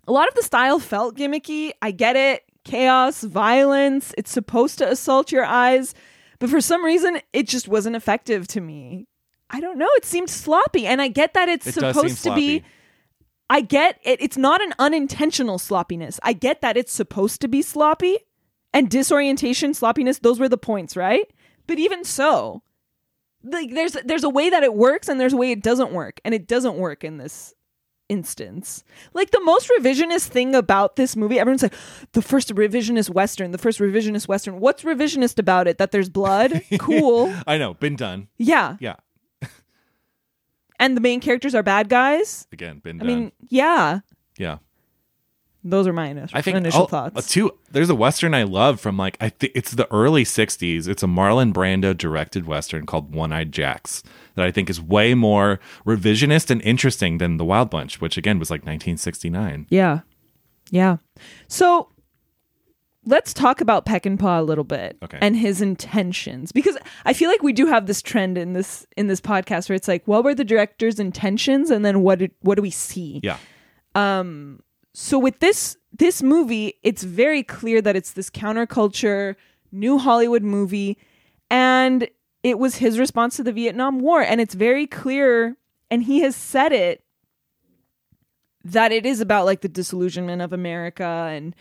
[0.10, 4.90] a lot of the style felt gimmicky i get it chaos violence it's supposed to
[4.90, 5.94] assault your eyes
[6.40, 9.08] but for some reason it just wasn't effective to me
[9.50, 12.64] i don't know it seemed sloppy and i get that it's it supposed to be.
[13.50, 14.22] I get it.
[14.22, 16.20] It's not an unintentional sloppiness.
[16.22, 18.20] I get that it's supposed to be sloppy
[18.74, 21.26] and disorientation, sloppiness, those were the points, right?
[21.66, 22.62] But even so,
[23.44, 26.22] like there's there's a way that it works and there's a way it doesn't work.
[26.24, 27.54] And it doesn't work in this
[28.10, 28.84] instance.
[29.14, 31.74] Like the most revisionist thing about this movie, everyone's like,
[32.12, 34.60] the first revisionist Western, the first revisionist Western.
[34.60, 35.78] What's revisionist about it?
[35.78, 36.62] That there's blood?
[36.80, 37.34] Cool.
[37.48, 37.76] I know.
[37.76, 38.28] Been done.
[38.38, 38.76] yeah.
[38.80, 38.96] Yeah.
[40.80, 42.48] And the main characters are bad guys?
[42.54, 43.10] Again, been I done.
[43.12, 44.00] I mean, yeah.
[44.38, 44.58] yeah.
[45.62, 47.18] Those are my initial, I think initial thoughts.
[47.18, 47.52] uh, too.
[47.70, 50.88] There's a western I love from like I think it's the early '60s.
[50.88, 54.02] It's a Marlon Brando directed western called One Eyed Jacks
[54.40, 58.40] that I think is way more revisionist and interesting than The Wild Bunch, which again
[58.40, 59.68] was like 1969.
[59.70, 60.00] Yeah.
[60.72, 60.98] Yeah.
[61.48, 61.90] So
[63.06, 65.18] let's talk about Peckinpah a little bit Okay.
[65.22, 69.08] and his intentions because I feel like we do have this trend in this in
[69.08, 72.56] this podcast where it's like what were the director's intentions and then what did what
[72.56, 73.20] do we see?
[73.24, 73.38] Yeah,
[73.96, 74.62] Um
[74.94, 79.36] So with this this movie, it's very clear that it's this counterculture
[79.72, 80.98] new Hollywood movie
[81.50, 82.08] and
[82.44, 85.58] it was his response to the Vietnam War and it's very clear
[85.90, 87.04] and he has said it
[88.64, 91.56] that it is about like the disillusionment of America and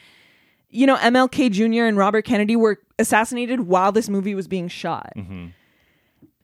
[0.71, 1.85] you know MLK Jr.
[1.85, 5.12] and Robert Kennedy were assassinated while this movie was being shot.
[5.17, 5.49] Mm-hmm.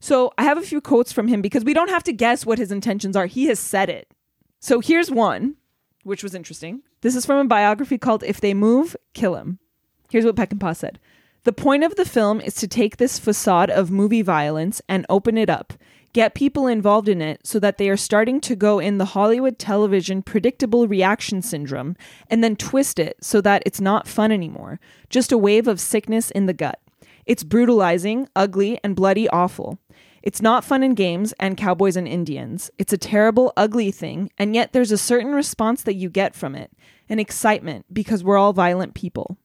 [0.01, 2.59] So I have a few quotes from him because we don't have to guess what
[2.59, 3.27] his intentions are.
[3.27, 4.12] He has said it.
[4.61, 5.57] So here's one,
[6.03, 6.83] which was interesting.
[7.01, 9.59] This is from a biography called If They Move, Kill 'Em.
[10.11, 10.99] Here's what Peckinpah said.
[11.44, 15.37] The point of the film is to take this facade of movie violence and open
[15.37, 15.74] it up,
[16.14, 19.59] get people involved in it so that they are starting to go in the Hollywood
[19.59, 21.96] television predictable reaction syndrome,
[22.30, 24.80] and then twist it so that it's not fun anymore,
[25.11, 26.80] just a wave of sickness in the gut.
[27.26, 29.78] It's brutalizing, ugly, and bloody awful.
[30.22, 32.70] It's not fun and games and cowboys and Indians.
[32.78, 36.54] It's a terrible, ugly thing, and yet there's a certain response that you get from
[36.54, 36.72] it
[37.11, 39.37] an excitement because we're all violent people.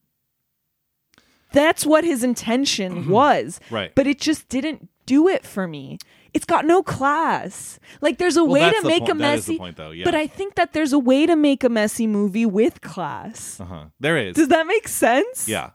[1.52, 3.60] That's what his intention was.
[3.70, 3.94] Right.
[3.94, 5.98] But it just didn't do it for me.
[6.32, 7.80] It's got no class.
[8.00, 9.58] Like there's a Well, way that's to the make a point- that is the messy
[9.58, 10.04] point, though, yeah.
[10.04, 13.60] But I think that there's a way to make a messy movie with class.
[13.60, 13.86] Uh-huh.
[13.98, 14.36] There is.
[14.36, 15.48] Does that make sense?
[15.48, 15.70] Yeah.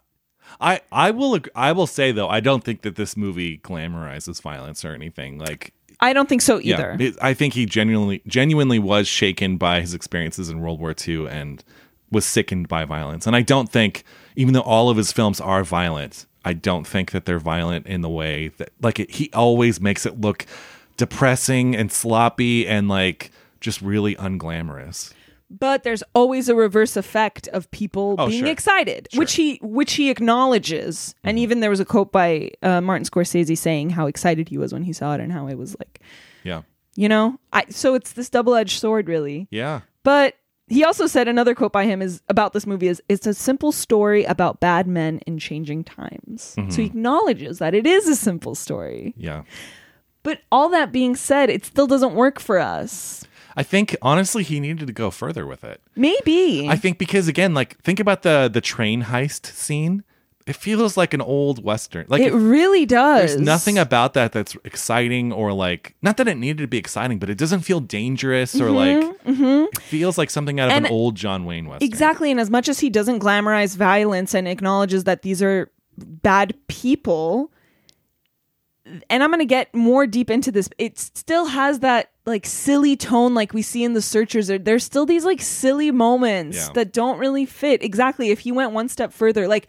[0.60, 4.40] I I will ag- I will say though I don't think that this movie glamorizes
[4.40, 6.96] violence or anything like I don't think so either.
[6.98, 11.26] it- I think he genuinely genuinely was shaken by his experiences in World War II
[11.28, 11.62] and
[12.10, 14.04] was sickened by violence and I don't think
[14.36, 18.02] even though all of his films are violent I don't think that they're violent in
[18.02, 20.46] the way that like it, he always makes it look
[20.96, 25.12] depressing and sloppy and like just really unglamorous
[25.48, 28.50] but there's always a reverse effect of people Oh, being sure.
[28.52, 30.96] excited, which he which he acknowledges.
[31.18, 31.28] Mm-hmm.
[31.28, 34.72] And even there was a quote by uh, Martin Scorsese saying how excited he was
[34.72, 36.00] when he saw it and how it was like,
[36.42, 36.62] yeah
[36.96, 39.46] you know, I so it's this double edged sword, really.
[39.52, 40.34] yeah But
[40.68, 43.72] he also said another quote by him is about this movie is it's a simple
[43.72, 46.54] story about bad men in changing times.
[46.58, 46.70] Mm-hmm.
[46.70, 49.14] So he acknowledges that it is a simple story.
[49.16, 49.42] yeah
[50.22, 53.24] But all that being said, it still doesn't work for us.
[53.56, 56.68] I think honestly he needed to go further with it Maybe.
[56.68, 60.04] I think because again, like think about the the train heist scene.
[60.46, 62.06] It feels like an old western.
[62.08, 63.30] Like it really does.
[63.34, 67.18] there's nothing about that that's exciting or like not that it needed to be exciting,
[67.18, 70.86] but it doesn't feel dangerous or like it feels like something out of Mm-hmm, And-
[70.86, 71.84] an old John Wayne western.
[71.88, 72.30] Exactly.
[72.30, 77.50] And as much as he doesn't glamorize violence and acknowledges that these are bad people,
[79.10, 82.94] and I'm going to get more deep into this, it still has that like silly
[82.96, 84.46] tone like we see in the searchers.
[84.46, 86.68] There- There's still these like silly moments Yeah.
[86.74, 87.82] that don't really fit.
[87.82, 88.30] Exactly.
[88.30, 89.66] If he went one step further, like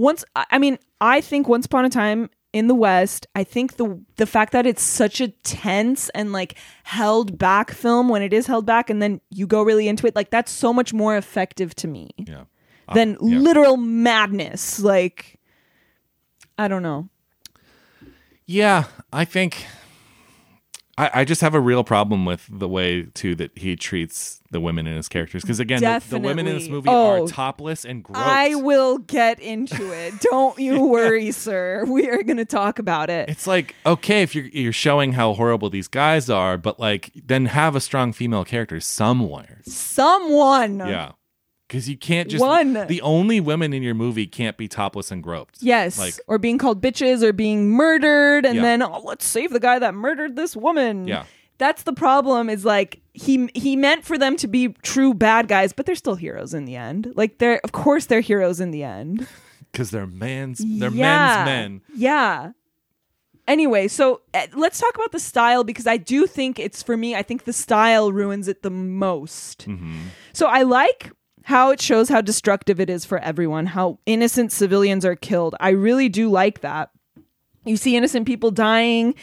[0.00, 4.02] once, I mean, I think Once Upon a Time in the West, I think the
[4.16, 8.46] the fact that it's such a tense and like held back film when it is
[8.46, 11.74] held back and then you go really into it, like that's so much more effective
[11.76, 12.44] to me yeah.
[12.88, 13.38] Uh, than yeah.
[13.38, 14.80] literal madness.
[14.80, 15.38] Like
[16.56, 17.10] I don't know.
[18.46, 19.66] Yeah, I think
[21.00, 24.60] I, I just have a real problem with the way too that he treats the
[24.60, 25.42] women in his characters.
[25.42, 27.24] Because again, the, the women in this movie Oh.
[27.24, 28.18] are topless and gross.
[28.18, 30.20] I will get into it.
[30.20, 31.84] Don't you worry, sir.
[31.86, 33.28] We are going to talk about it.
[33.28, 37.46] it's like okay if you're you're showing how horrible these guys are, but like then
[37.46, 39.62] have a strong female character somewhere.
[39.64, 40.78] Someone.
[40.80, 41.12] Yeah.
[41.70, 42.72] Because you can't just One.
[42.88, 45.58] the only women in your movie can't be topless and groped.
[45.62, 46.00] Yes.
[46.00, 48.62] Like or being called bitches or being murdered and Yeah.
[48.62, 51.06] then oh, let's save the guy that murdered this woman.
[51.06, 51.26] Yeah.
[51.58, 55.72] That's the problem is like he he meant for them to be true bad guys,
[55.72, 57.12] but they're still heroes in the end.
[57.14, 59.28] Like they're of course they're heroes in the end.
[59.70, 61.44] because they're man's they're Yeah.
[61.44, 61.80] men's men.
[61.94, 62.50] Yeah.
[63.46, 67.14] Anyway, so uh, let's talk about the style because I do think it's for me,
[67.14, 69.68] I think the style ruins it the most.
[70.32, 71.12] So I like
[71.50, 75.56] how it shows how destructive it is for everyone, how innocent civilians are killed.
[75.58, 76.90] I really do like that.
[77.64, 79.16] You see innocent people dying,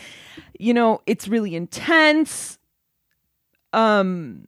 [0.60, 2.60] you know, it's really intense.
[3.72, 4.48] Um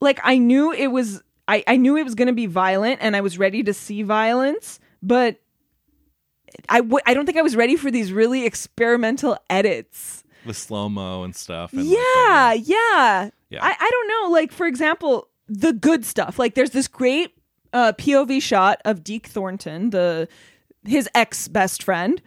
[0.00, 3.16] like I knew it was I, I knew it was going to be violent and
[3.16, 5.40] I was ready to see violence, but
[6.68, 10.22] I w- I don't think I was ready for these really experimental edits.
[10.46, 11.72] The slow mo and stuff.
[11.72, 13.30] And Yeah, that, yeah.
[13.50, 13.64] Yeah.
[13.64, 14.32] I, I don't know.
[14.32, 16.38] Like, for example, the good stuff.
[16.38, 17.36] Like, there's this great
[17.72, 20.28] uh, POV shot of Deke Thornton, the
[20.84, 22.20] his ex best friend,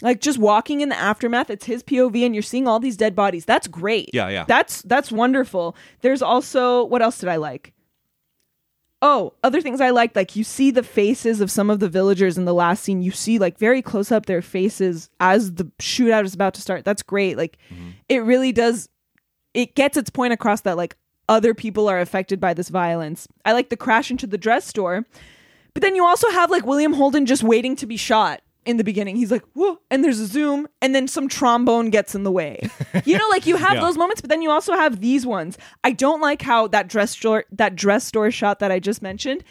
[0.00, 1.50] like just walking in the aftermath.
[1.50, 3.44] It's his POV, and you're seeing all these dead bodies.
[3.44, 4.10] That's great.
[4.12, 4.44] Yeah, yeah.
[4.46, 5.76] That's that's wonderful.
[6.00, 7.72] There's also what else did I like?
[9.04, 12.38] Oh, other things I liked, like you see the faces of some of the villagers
[12.38, 13.02] in the last scene.
[13.02, 16.84] You see like very close up their faces as the shootout is about to start.
[16.84, 17.36] That's great.
[17.36, 17.58] Like
[18.08, 18.88] it really does
[19.54, 20.96] it gets its point across that like
[21.28, 23.28] other people are affected by this violence.
[23.44, 25.04] I like the crash into the dress store.
[25.74, 28.84] But then you also have like William Holden just waiting to be shot in the
[28.84, 29.16] beginning.
[29.16, 32.68] He's like, whoa, and there's a zoom, and then some trombone gets in the way.
[33.04, 33.80] You know, like you have Yeah.
[33.80, 35.56] those moments, but then you also have these ones.
[35.82, 39.42] I don't like how that dress store that dress store shot that I just mentioned,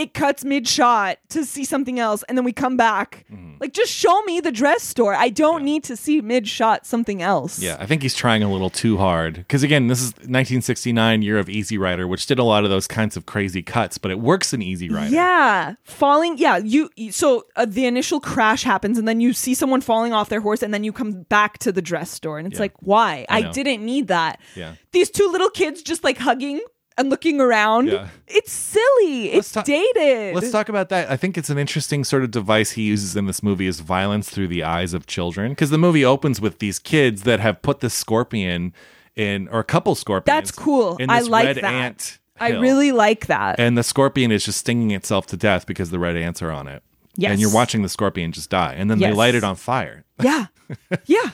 [0.00, 3.24] it cuts mid shot to see something else, and then we come back.
[3.32, 3.54] Mm-hmm.
[3.60, 5.14] Like just show me the dress store.
[5.14, 7.58] I don't need to see mid shot something else.
[7.60, 9.34] Yeah, I think he's trying a little too hard.
[9.34, 12.86] Because again, this is 1969 year of Easy Rider, which did a lot of those
[12.86, 15.14] kinds of crazy cuts, but it works in Easy Rider.
[15.14, 16.38] Yeah, falling.
[16.38, 16.90] Yeah, you.
[16.96, 20.40] you- So uh, the initial crash happens, and then you see someone falling off their
[20.40, 22.62] horse, and then you come back to the dress store, and it's Yeah.
[22.62, 23.26] like, why?
[23.28, 24.40] I I, didn't need that.
[24.56, 24.74] Yeah.
[24.92, 26.60] These two little kids just like hugging
[27.00, 27.88] and looking around.
[27.88, 28.08] Yeah.
[28.26, 29.32] It's silly.
[29.32, 30.34] It's talk- dated.
[30.34, 31.10] Let's talk about that.
[31.10, 34.30] I think it's an interesting sort of device he uses in this movie is violence
[34.30, 35.52] through the eyes of children.
[35.52, 38.72] Because the movie opens with these kids that have put the scorpion
[39.16, 40.26] in, or a couple scorpions.
[40.26, 40.98] That's cool.
[41.08, 41.64] I like that.
[41.64, 42.18] ant.
[42.38, 43.60] I really like that.
[43.60, 46.68] And the scorpion is just stinging itself to death because the red ants are on
[46.68, 46.82] it.
[47.16, 47.32] Yes.
[47.32, 48.74] And you're watching the scorpion just die.
[48.74, 50.04] And then they light it on fire.
[50.22, 50.46] yeah.
[51.06, 51.30] Yeah.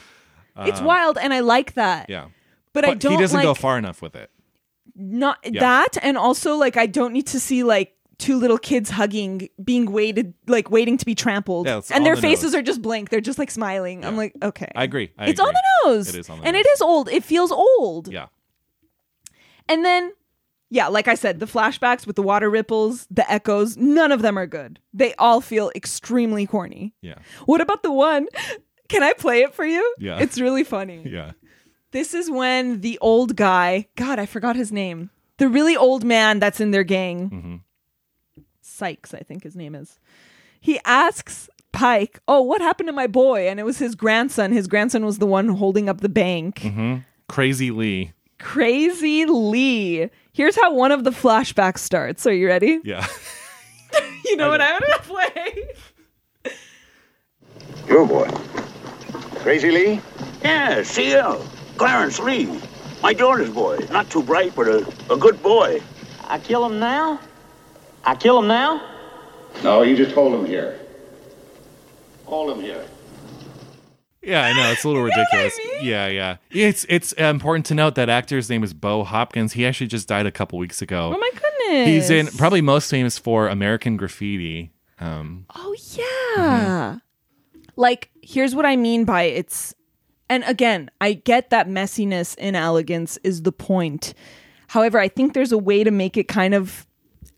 [0.61, 2.09] it's um, wild and I like that.
[2.09, 2.29] Yeah.
[2.73, 4.31] But, I don't he doesn't like go far enough with it.
[4.97, 9.49] Not that and also like I don't need to see like two little kids hugging
[9.63, 12.55] being waited like waiting to be trampled Yeah, and their the faces nose.
[12.55, 15.13] are just blank they're just like smiling i'm like okay I agree.
[15.19, 15.49] I it's agree.
[15.49, 16.61] on the nose It is on the and nose.
[16.65, 18.29] it is old it feels old Yeah.
[19.69, 20.13] and then
[20.71, 24.39] yeah like i said the flashbacks with the water ripples the echoes none of them
[24.39, 27.17] are good they all feel extremely corny Yeah.
[27.45, 28.29] what about the one
[28.89, 30.19] can i play it for you Yeah.
[30.21, 31.33] it's really funny Yeah.
[31.97, 35.09] This is when the old guy, God, I forgot his name.
[35.39, 37.57] The really old man that's in their gang, Mm-hmm.
[38.61, 39.99] Sykes, I think his name is.
[40.61, 43.49] He asks Pike, Oh, what happened to my boy?
[43.49, 44.53] And it was his grandson.
[44.53, 46.57] His grandson was the one holding up the bank.
[46.61, 46.97] Mm-hmm.
[47.29, 48.13] Crazy Lee.
[48.39, 50.11] Crazy Lee.
[50.35, 52.27] Here's how one of the flashbacks starts.
[52.27, 52.81] Are you ready?
[52.85, 53.07] Yeah.
[54.27, 56.53] You know what I'm going to play?
[57.89, 58.29] Your boy.
[59.41, 60.01] Crazy Lee?
[60.43, 61.47] Yeah, CL.
[61.77, 62.61] Clarence Lee.
[63.03, 63.79] My daughter's boy.
[63.91, 65.81] Not too bright, but a, a good boy.
[66.25, 67.21] I kill him now?
[68.05, 68.81] I kill him now?
[69.63, 70.79] No, you just hold him here.
[72.25, 72.85] Hold him here.
[74.23, 75.59] Yeah, I know it's a little know what I ridiculous.
[75.59, 75.85] mean?
[75.87, 76.37] Yeah, yeah.
[76.51, 79.53] It's it's important to note that actor's name is Bo Hopkins.
[79.53, 81.13] He actually just died a couple weeks ago.
[81.15, 81.87] Oh my goodness.
[81.89, 84.73] He's in probably most famous for American Graffiti.
[84.99, 86.99] Um, Oh yeah.
[87.77, 89.75] Like here's what I mean by it's
[90.29, 94.15] and again, I get that messiness and elegance is the point.
[94.69, 96.87] However, I think there's a way to make it kind of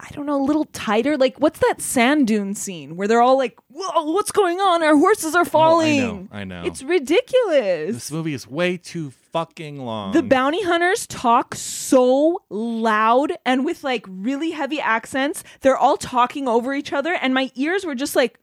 [0.00, 1.16] I don't know, a little tighter.
[1.16, 4.82] Like what's that sand dune scene where they're all like, "Whoa, what's going on?
[4.82, 6.62] Our horses are falling." I know, I know.
[6.64, 7.94] It's ridiculous.
[7.94, 10.12] this movie is way too fucking long.
[10.12, 15.42] The bounty hunters talk so loud and with like really heavy accents.
[15.62, 18.38] They're all talking over each other, and my ears were just like,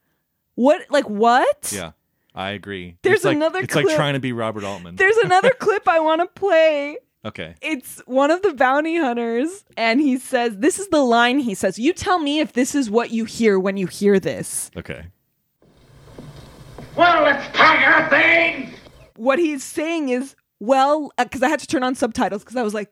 [0.56, 0.86] "What?
[0.90, 1.92] Like what?" yeah,
[2.36, 2.98] I agree.
[3.02, 4.98] There's It's like- another It's clip- like trying to be Robert Altman.
[4.98, 6.98] There's another clip I want to play.
[7.26, 7.56] okay.
[7.62, 11.80] It's one of the bounty hunters, and he says, "This is the line." He says,
[11.80, 15.06] "You tell me if this is what you hear when you hear this." Okay.
[16.96, 18.74] Well, let's pack our things!
[19.18, 22.64] What he's saying is, "Well," uh, because I had to turn on subtitles because I
[22.64, 22.92] was like,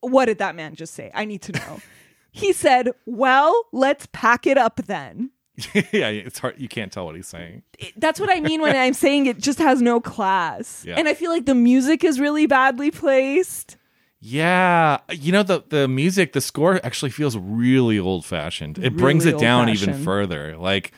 [0.00, 1.10] "What did that man just say?
[1.14, 1.80] I need to know."
[2.30, 5.30] he said, "Well, let's pack it up then."
[5.92, 6.54] yeah, it's hard.
[6.58, 7.62] You can't tell what he's saying.
[7.96, 10.84] That's what I mean when I'm saying it just has no class.
[10.86, 10.94] Yeah.
[10.96, 13.76] And I feel like the music is really badly placed.
[14.24, 18.78] Yeah, you know the the music, the score actually feels really old fashioned.
[18.78, 20.56] It brings it down even further.
[20.56, 20.92] Like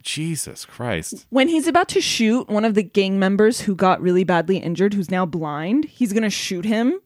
[0.00, 1.26] Jesus Christ.
[1.30, 4.94] When he's about to shoot one of the gang members who got really badly injured,
[4.94, 7.00] who's now blind, he's going to shoot him.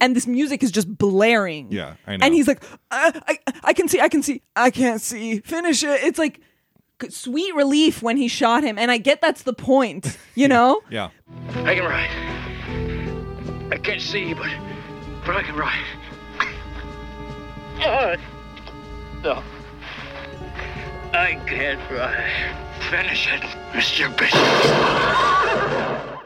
[0.00, 1.72] And this music is just blaring.
[1.72, 2.26] Yeah, I know.
[2.26, 5.40] And he's like, I, I, I can see, I can see, I can't see.
[5.40, 6.02] Finish it.
[6.04, 6.40] It's like
[7.08, 8.78] sweet relief when he shot him.
[8.78, 10.80] And I get that's the point, you know?
[10.90, 11.10] Yeah.
[11.64, 13.72] I can ride.
[13.72, 14.50] I can't see, but
[15.24, 15.84] but I can ride.
[17.76, 18.16] Uh,
[19.22, 19.42] no.
[21.12, 22.56] I can't ride.
[22.90, 24.08] Finish it, Mr.
[24.16, 25.72] Bishop.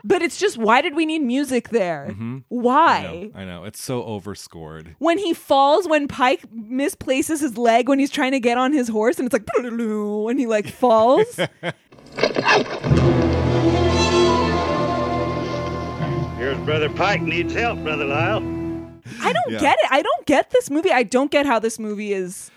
[0.05, 2.09] But it's just, why did we need music there?
[2.11, 2.37] Mm-hmm.
[2.39, 3.03] I Why?
[3.03, 3.31] know.
[3.41, 3.65] I know.
[3.65, 4.97] It's so overscored.
[4.99, 8.89] when he falls when pike misplaces his leg when he's trying to get on his
[8.89, 11.27] horse and it's like when he like falls
[16.39, 18.39] Here's Brother Pike needs help, Brother Lyle.
[19.23, 19.61] i don't Yeah.
[19.61, 22.51] get it i don't get this movie i don't get how this movie is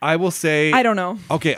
[0.00, 1.56] I will say i don't know Okay.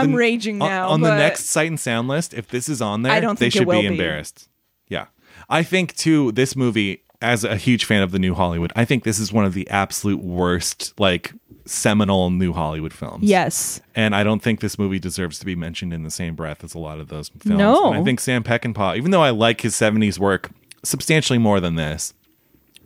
[0.00, 2.68] I'm the- raging on- now On, the but next sight and sound list, if this
[2.68, 3.86] is on there, I don't they should be be.
[3.86, 4.48] embarrassed.
[4.88, 5.06] Yeah.
[5.48, 9.02] I think too this movie as a huge fan of the new Hollywood, I think
[9.04, 11.32] this is one of the absolute worst like
[11.64, 13.24] seminal new Hollywood films.
[13.24, 16.64] yes And I don't think this movie deserves to be mentioned in the same breath
[16.64, 17.58] as a lot of those films.
[17.58, 17.92] No.
[17.92, 20.50] And I think Sam Peckinpah, even though I like his 70s work
[20.84, 22.14] substantially more than this,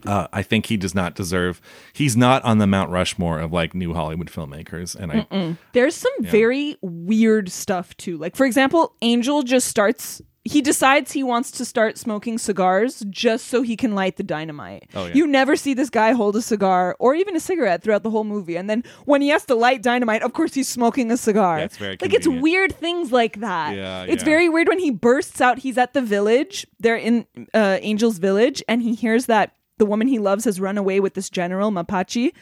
[0.07, 1.61] uh, I think he does not deserve.
[1.93, 6.13] He's not on the Mount Rushmore of like new Hollywood filmmakers, and I there's some
[6.21, 11.65] very weird stuff too like for example angel just starts he decides he wants to
[11.65, 14.89] start smoking cigars just so he can light the dynamite.
[14.95, 15.15] Oh, yeah.
[15.15, 18.25] You never see this guy hold a cigar or even a cigarette throughout the whole
[18.25, 18.57] movie.
[18.57, 21.61] And then when he has to light dynamite, of course he's smoking a cigar.
[21.61, 23.77] Yeah, very like it's weird things like that.
[23.77, 24.25] Yeah, it's yeah.
[24.25, 25.61] very weird when he bursts out.
[25.61, 26.67] He's at the village.
[26.81, 27.25] They're in
[27.55, 31.15] uh, Angel's village, and he hears that the woman he loves has run away with
[31.15, 32.33] this general Mapache.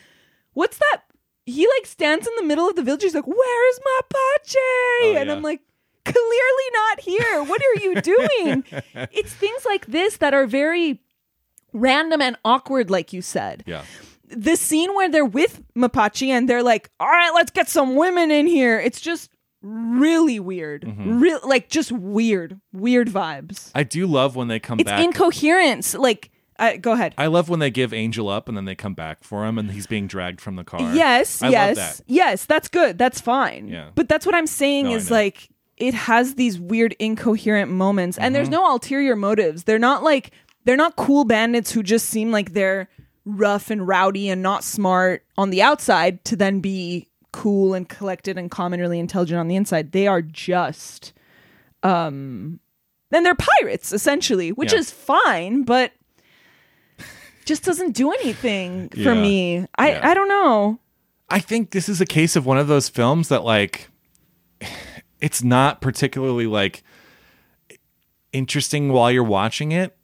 [0.53, 0.99] What's that?
[1.47, 3.03] He like stands in the middle of the village.
[3.03, 5.32] He's like, "Where's Mapache?" and Oh, yeah.
[5.32, 5.62] I'm like,
[6.05, 7.43] "Clearly not here.
[7.45, 8.64] What are you doing?"
[9.11, 11.01] it's things like this that are very
[11.72, 13.84] random and awkward, like you said Yeah.
[14.28, 18.30] the scene where they're with Mapache and they're like, "All right, let's get some women
[18.30, 19.30] in here." It's just
[19.62, 21.20] really weird, Mm-hmm.
[21.20, 23.70] real like just weird, weird vibes.
[23.74, 25.05] I do love when they come It's back.
[25.05, 25.95] incoherence.
[25.95, 26.30] Like,
[26.61, 27.14] uh, go ahead.
[27.18, 29.70] I love when they give Angel up and then they come back for him and
[29.72, 30.94] he's being dragged from the car.
[30.94, 32.04] yes, I love yes, that.
[32.06, 32.44] yes.
[32.44, 32.98] That's good.
[32.98, 33.66] That's fine.
[33.68, 33.90] Yeah.
[33.94, 38.26] But that's what I'm saying No, is like it has these weird incoherent moments, and
[38.26, 38.32] Mm-hmm.
[38.34, 39.64] there's no ulterior motives.
[39.64, 40.30] They're not like
[40.64, 42.88] they're not cool bandits who just seem like they're
[43.24, 48.36] rough and rowdy and not smart on the outside to then be cool and collected
[48.36, 49.92] and calm and really intelligent on the inside.
[49.92, 51.12] They are just
[51.82, 52.61] um
[53.11, 54.78] then they're pirates essentially, which Yeah.
[54.80, 55.92] is fine, but
[57.51, 59.20] just doesn't do anything for Yeah.
[59.26, 59.66] me.
[59.76, 60.09] I Yeah.
[60.11, 60.78] I don't know.
[61.28, 63.88] I think this is a case of one of those films that like
[65.20, 66.82] it's not particularly like
[68.32, 69.96] interesting while you're watching it.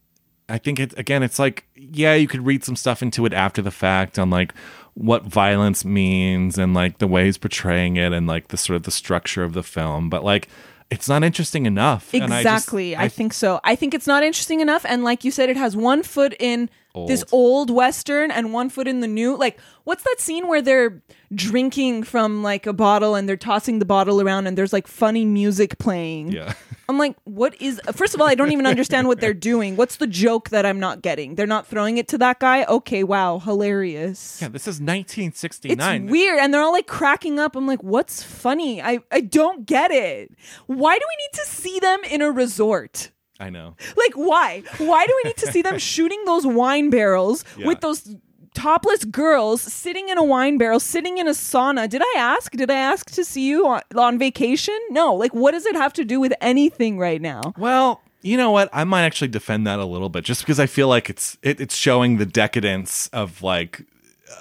[0.49, 3.62] I think it again it's like yeah, you could read some stuff into it after
[3.62, 4.53] the fact on like
[4.94, 8.90] what violence means and like the ways portraying it and like the sort of the
[8.90, 10.49] structure of the film, but like
[10.88, 12.14] it's not interesting enough.
[12.14, 12.97] And I just- Exactly.
[12.97, 13.59] I, think so.
[13.64, 14.86] I think it's not interesting enough.
[14.88, 16.70] And like you said, it has one foot in
[17.07, 19.36] this old Western and one foot in the new.
[19.36, 21.03] Like, what's that scene where they're
[21.34, 25.24] drinking from like a bottle and they're tossing the bottle around and there's like funny
[25.24, 26.32] music playing?
[26.32, 26.55] yeah.
[26.88, 27.80] I'm like, what is.
[27.92, 29.76] First of all, I don't even understand what they're doing.
[29.76, 31.34] What's the joke that I'm not getting?
[31.34, 32.64] They're not throwing it to that guy?
[32.64, 34.40] Okay, wow, hilarious.
[34.40, 35.72] Yeah, this is 1969.
[35.72, 36.11] It's 1969.
[36.12, 37.57] weird, and they're all like cracking up.
[37.57, 38.80] I'm like, "What's funny?
[38.80, 40.30] I I don't get it.
[40.66, 43.11] Why do we need to see them in a resort?
[43.39, 43.76] I know.
[43.97, 44.62] Like, why?
[44.78, 47.66] Why do we need to see them shooting those wine barrels Yeah.
[47.66, 48.16] with those
[48.55, 51.89] topless girls sitting in a wine barrel, sitting in a sauna?
[51.89, 52.53] Did I ask?
[52.53, 54.78] Did I ask to see you on, on vacation?
[54.91, 55.14] No.
[55.14, 57.53] Like, what does it have to do with anything right now?
[57.59, 58.70] Well, you know what?
[58.72, 61.61] I might actually defend that a little bit, just because I feel like it's it,
[61.61, 63.82] it's showing the decadence of like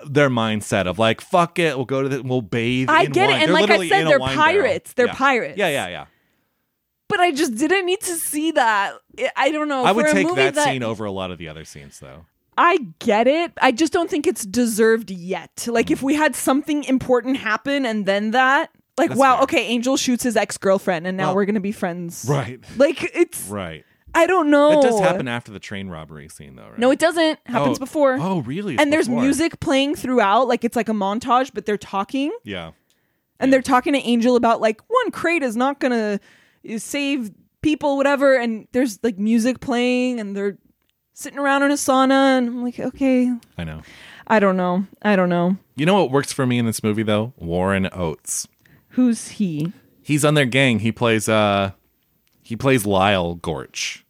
[0.07, 2.89] their mindset of like fuck it, we'll go to the we'll bathe.
[2.89, 4.53] I in get it, and They're like I said, they're wine barrel.
[4.61, 4.93] pirates.
[4.93, 5.13] They're Yeah.
[5.13, 5.57] pirates.
[5.57, 6.05] Yeah, yeah, yeah.
[7.07, 8.93] But I just didn't need to see that.
[9.35, 9.85] I- don't know.
[9.85, 12.25] I would take movie that, scene over a lot of the other scenes, though.
[12.57, 13.51] I get it.
[13.61, 15.67] I just don't think it's deserved yet.
[15.69, 19.43] Like if we had something important happen and then that, like That's wow, fair.
[19.43, 22.25] okay, Angel shoots his ex girlfriend and now Well- we're gonna be friends.
[22.27, 22.59] Right.
[22.77, 23.83] Like it's Right.
[24.17, 24.79] I don't know.
[24.79, 26.79] It does happen after the train robbery scene, though, right?
[26.79, 27.37] No, it doesn't.
[27.47, 27.79] Happens Oh.
[27.79, 28.17] before.
[28.17, 28.75] Oh, really?
[28.75, 29.21] It's and there's before.
[29.23, 32.71] music playing throughout, like it's like a montage, but they're talking Yeah.
[33.41, 36.17] and they're talking to Angel about like one crate is not gonna uh,
[36.77, 38.35] save people, whatever.
[38.35, 40.57] And there's like music playing and they're
[41.13, 43.81] sitting around in a sauna, and I'm like, okay, I know.
[44.27, 45.55] I don't know, I don't know.
[45.75, 47.33] You know what works for me in this movie, though?
[47.37, 48.47] Warren Oates.
[48.89, 49.71] Who's he?
[50.01, 50.79] He's on their gang.
[50.79, 51.71] He plays uh
[52.43, 54.05] he plays Lyle Gorch.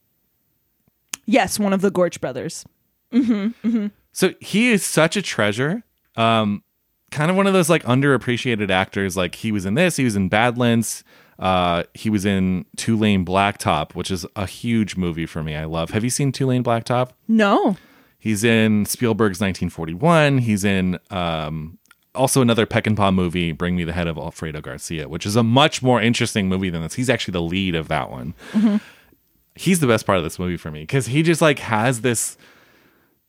[1.26, 2.66] Yes, one of the Gorch brothers.
[4.12, 5.84] So he is such a treasure.
[6.16, 6.64] Um,
[7.12, 9.16] kind of one of those like underappreciated actors.
[9.16, 11.04] Like he was in this, he was in Badlands.
[11.38, 15.56] Uh, he was in Two-Lane Blacktop, which is a huge movie for me.
[15.56, 15.90] I love.
[15.92, 17.10] Have you seen Two-Lane Blacktop?
[17.28, 17.76] No.
[18.20, 20.40] He's in Spielberg's 1941.
[20.40, 21.78] He's in um,
[22.16, 25.84] also another Peckinpah movie, Bring Me the Head of Alfredo Garcia, which is a much
[25.84, 26.96] more interesting movie than this.
[26.96, 28.34] He's actually the lead of that one.
[29.56, 32.38] He's the best part of this movie for me because he just like has this.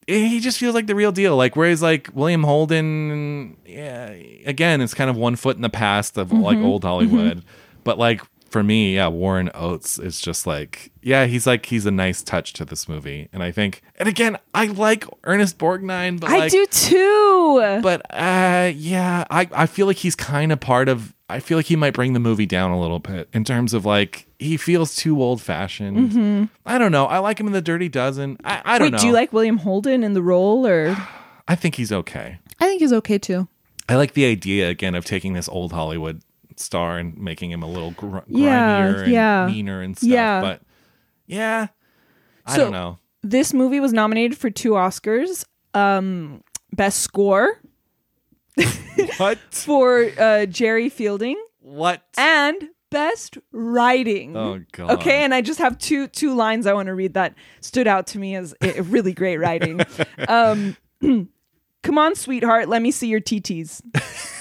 [0.06, 1.36] He just feels like the real deal.
[1.36, 6.16] Like whereas like William Holden, yeah, again, it's kind of one foot in the past
[6.16, 7.44] of like old Hollywood.
[7.86, 8.20] But like
[8.50, 12.52] for me, yeah, Warren Oates is just like, yeah, he's like he's a nice touch
[12.54, 16.52] to this movie, and I think, and again, I like Ernest Borgnine, but I like,
[16.52, 17.80] do too.
[17.82, 21.14] but uh, yeah, I I feel like he's kind of part of.
[21.28, 23.84] I feel like he might bring the movie down a little bit in terms of
[23.84, 26.48] like he feels too old fashioned.
[26.64, 27.06] I don't know.
[27.06, 28.36] I like him in the Dirty Dozen.
[28.44, 28.82] I, I don't Mm-hmm.
[28.84, 28.98] Wait, know.
[28.98, 30.96] do you like William Holden in the role or
[31.48, 32.38] I think he's okay.
[32.60, 33.48] I think he's okay too.
[33.88, 36.22] I like the idea again of taking this old Hollywood
[36.56, 39.46] star and making him a little gr- grimier Yeah, and yeah.
[39.46, 40.08] meaner and stuff.
[40.08, 40.40] Yeah.
[40.40, 40.62] But
[41.26, 41.68] yeah,
[42.44, 42.98] I So- don't know.
[43.22, 45.44] This movie was nominated for two Oscars.
[45.74, 46.42] Um
[46.74, 47.60] best score
[49.18, 49.38] What?
[49.50, 52.02] for uh, Jerry Fielding What?
[52.16, 54.36] and best writing.
[54.36, 54.90] Oh, God.
[54.92, 58.06] Okay, and I just have two two lines I want to read that stood out
[58.08, 59.80] to me as a, really great writing.
[60.28, 60.76] um,
[61.82, 63.82] come on, sweetheart, let me see your TTs.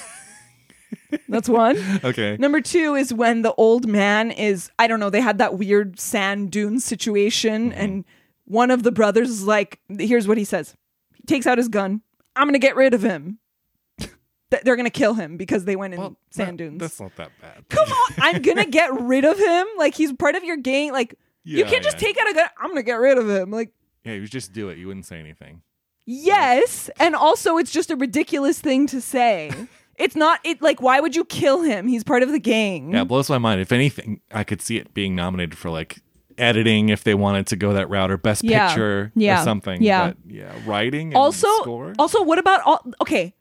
[1.30, 1.78] That's one.
[2.04, 2.38] Okay.
[2.40, 6.00] Number two is when the old man is, I don't know, they had that weird
[6.00, 7.80] sand dune situation, Mm-hmm.
[7.82, 8.06] and
[8.46, 10.76] one of the brothers is like, here's what he says
[11.16, 12.02] He takes out his gun.
[12.36, 13.40] I'm gonna get rid of him.
[14.00, 16.80] Th- They're gonna kill him because they went in sand that- dunes.
[16.80, 17.66] That's not that bad.
[17.70, 19.68] Come on, I'm gonna get rid of him.
[19.78, 20.92] Like he's part of your gang.
[20.92, 22.08] Like you Yeah, can't just yeah.
[22.08, 22.48] take out a gun.
[22.60, 23.50] I'm gonna get rid of him.
[23.52, 23.72] Like
[24.04, 24.78] Yeah, you just do it.
[24.78, 25.62] You wouldn't say anything.
[26.06, 29.52] yes, and also it's just a ridiculous thing to say.
[29.98, 30.40] It's not.
[30.44, 31.88] It like why would you kill him?
[31.88, 32.92] He's part of the gang.
[32.94, 33.62] Yeah, it blows my mind.
[33.62, 36.00] If anything, I could see it being nominated for like
[36.38, 38.68] editing if they wanted to go that route or best Yeah.
[38.68, 39.42] picture Yeah.
[39.42, 39.82] or something.
[39.82, 40.08] Yeah.
[40.08, 41.94] But yeah, writing and also score.
[41.98, 43.34] also what about all okay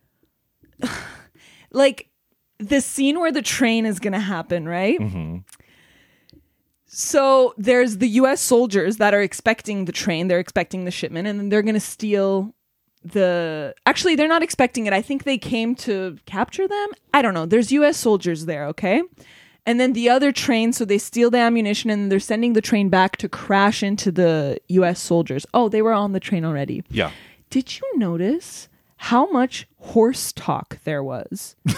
[1.73, 2.09] like
[2.59, 5.39] the scene where the train is gonna happen right Mm-hmm.
[6.87, 11.39] so there's the us soldiers that are expecting the train they're expecting the shipment and
[11.39, 12.55] then they're gonna steal
[13.05, 17.35] the actually they're not expecting it i think they came to capture them i don't
[17.35, 19.03] know there's us soldiers there okay
[19.67, 22.89] and then the other train so they steal the ammunition and they're sending the train
[22.89, 27.11] back to crash into the us soldiers oh they were on the train already yeah.
[27.51, 31.57] did you notice how much horse talk there was?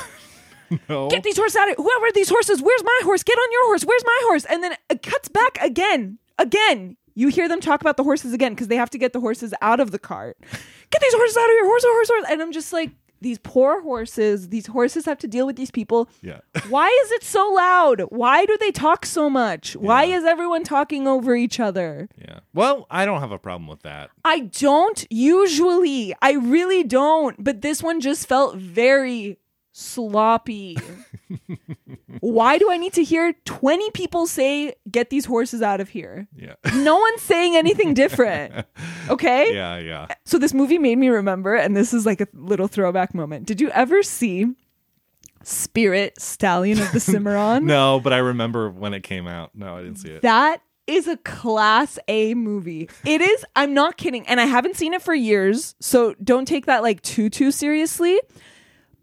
[0.89, 1.09] No.
[1.09, 2.61] Get these horses out of whoever these horses.
[2.61, 3.23] Where's my horse?
[3.23, 3.85] Get on your horse.
[3.85, 4.45] Where's my horse?
[4.47, 6.19] And then it cuts back again.
[6.41, 6.97] Again.
[7.15, 9.55] You hear them talk about the horses again because they have to get the horses
[9.63, 10.37] out of the cart.
[10.91, 11.65] Get these horses out of here.
[11.65, 12.25] Horse, horse, horse.
[12.31, 12.91] And I'm just like,
[13.23, 16.09] these poor horses, these horses have to deal with these people.
[16.23, 16.41] Yeah.
[16.69, 18.03] Why is it so loud?
[18.11, 19.75] Why do they talk so much?
[19.75, 22.09] Why is everyone talking over each other?
[22.21, 22.41] yeah.
[22.53, 24.11] Well, I don't have a problem with that.
[24.25, 26.15] I don't usually.
[26.23, 27.43] I really don't.
[27.43, 29.39] But this one just felt very
[29.77, 30.79] sloppy.
[32.21, 36.27] Why do I need to hear 20 people say, get these horses out of here?
[36.35, 36.55] Yeah.
[36.77, 38.67] No one's saying anything different.
[39.09, 39.55] Okay?
[39.55, 40.09] yeah, yeah.
[40.25, 43.47] So this movie made me remember, and this is like a little throwback moment.
[43.47, 44.47] Did you ever see
[45.45, 47.67] Spirit Stallion of the Cimarron?
[47.67, 49.53] No, but I remember when it came out.
[49.55, 50.23] No, I didn't see it.
[50.23, 52.91] That is a class A movie.
[53.05, 54.27] It is, I'm not kidding.
[54.27, 58.19] And I haven't seen it for years, so don't take that like too too seriously.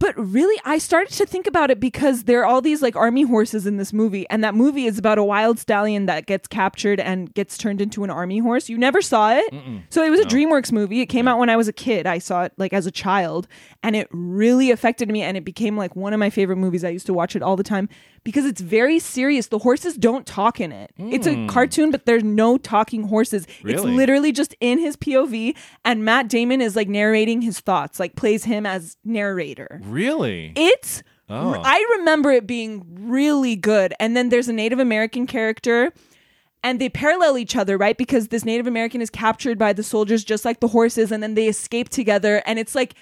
[0.04, 3.22] But really, I started to think about it because there are all these like army
[3.22, 7.00] horses in this movie, and that movie is about a wild stallion that gets captured
[7.00, 8.68] and gets turned into an army horse.
[8.68, 9.54] You never saw it,
[9.90, 11.00] so it was a DreamWorks movie.
[11.00, 12.06] It came out when I was a kid.
[12.06, 13.48] I saw it like as a child,
[13.82, 16.84] and it really affected me, and it became like one of my favorite movies.
[16.84, 17.88] I used to watch it all the time
[18.26, 19.48] because it's very serious.
[19.48, 20.92] The horses don't talk in it.
[20.98, 21.48] It's a mm.
[21.48, 23.48] cartoon, but there's no talking horses.
[23.64, 28.18] It's literally just in his POV, and Matt Damon is like narrating his thoughts, like
[28.18, 29.80] plays him as narrator.
[29.82, 29.93] Really?
[30.56, 31.62] It's Oh.
[31.64, 33.94] I remember it being really good.
[34.00, 35.94] And then there's a Native American character
[36.64, 37.98] and they parallel each other, right?
[37.98, 41.34] Because this Native American is captured by the soldiers just like the horses and then
[41.36, 42.94] they escape together and it's like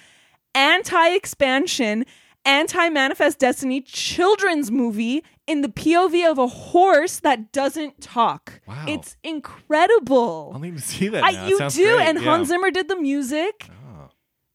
[0.53, 2.05] anti-expansion,
[2.45, 8.61] anti-manifest destiny children's movie in the POV of a horse that doesn't talk.
[8.67, 8.85] Wow.
[8.87, 10.51] It's incredible.
[10.53, 11.23] I'll need to see that.
[11.23, 12.07] I, you do, great.
[12.07, 12.23] and yeah.
[12.23, 13.67] Hans Zimmer did the music.
[13.69, 13.80] Oh.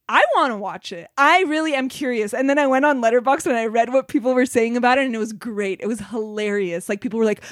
[0.08, 1.08] I want to watch it.
[1.18, 2.32] I really am curious.
[2.32, 5.06] And then I went on Letterboxd and I read what people were saying about it,
[5.06, 5.80] and it was great.
[5.80, 6.88] It was hilarious.
[6.88, 7.42] Like people were like,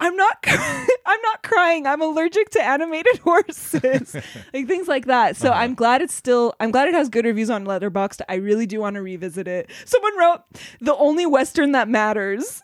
[0.00, 1.86] "I'm not, I'm not crying.
[1.86, 4.16] I'm allergic to animated horses,"
[4.54, 5.36] like things like that.
[5.36, 5.60] So Uh-huh.
[5.60, 6.52] I'm glad it's still.
[6.58, 8.22] I'm glad it has good reviews on Letterboxd.
[8.28, 9.70] I really do want to revisit it.
[9.84, 10.42] Someone wrote,
[10.80, 12.62] "The only western that matters."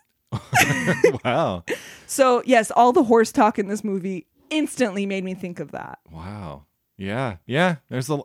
[1.25, 1.63] wow.
[2.07, 5.99] So yes, all the horse talk in this movie instantly made me think of that.
[6.11, 6.65] Wow.
[6.99, 7.37] Yeah.
[7.47, 7.77] Yeah.
[7.91, 8.17] There's a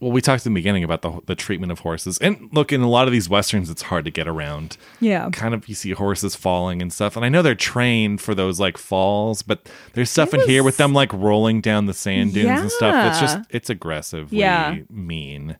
[0.00, 2.80] well, we talked in the beginning about the the treatment of horses, and look, in
[2.80, 4.76] a lot of these westerns, it's hard to get around.
[5.00, 5.30] Yeah.
[5.30, 8.58] Kind of, you see horses falling and stuff, and I know they're trained for those
[8.58, 12.60] like falls, but there's stuff in here with them like rolling down the sand dunes
[12.60, 13.10] and stuff.
[13.12, 14.78] It's just it's aggressively Yeah.
[14.90, 15.56] mean.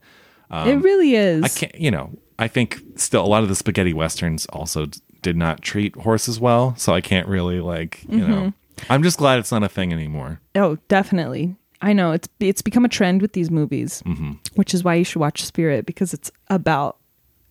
[0.51, 1.44] it really is.
[1.44, 4.98] I can't, you know, I think still a lot of the spaghetti westerns also d-
[5.22, 8.36] did not treat horses well, so I can't really like, you know.
[8.80, 8.92] Mm-hmm.
[8.92, 10.40] I'm just glad it's not a thing anymore.
[10.55, 11.55] Oh, definitely.
[11.83, 14.33] I know it's it's become a trend with these movies, Mm-hmm.
[14.55, 16.97] which is why you should watch Spirit because it's about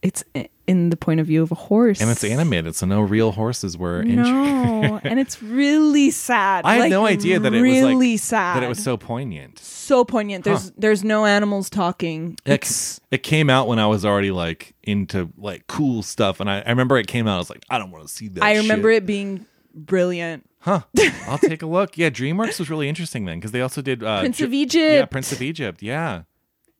[0.01, 0.23] it's
[0.65, 3.75] in the point of view of a horse, And it's animated, so no real horses
[3.77, 4.27] were injured.
[4.27, 6.63] No, and it's really sad.
[6.65, 8.55] I had Like, no idea that it was really like sad.
[8.57, 9.59] that it was so poignant.
[9.59, 10.45] so poignant.
[10.45, 12.38] There's there's no animals talking.
[12.45, 16.61] It, it came out when I was already like into like cool stuff, and I,
[16.61, 17.36] I remember it came out.
[17.36, 18.43] I was like, I don't want to see that.
[18.43, 19.03] I remember shit.
[19.03, 20.48] it being brilliant.
[20.62, 20.82] Huh?
[21.28, 21.97] I'll take a look.
[21.97, 24.93] Yeah, DreamWorks was really interesting then because they also did uh, Prince of Egypt.
[24.93, 25.82] Yeah, Prince of Egypt.
[25.82, 26.24] Yeah,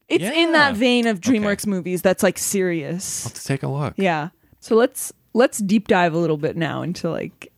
[0.10, 3.26] It's in that vein of DreamWorks movies that's like serious.
[3.26, 3.94] let's take a look.
[3.98, 4.30] Yeah.
[4.60, 7.52] So let's let's deep dive a little bit now into like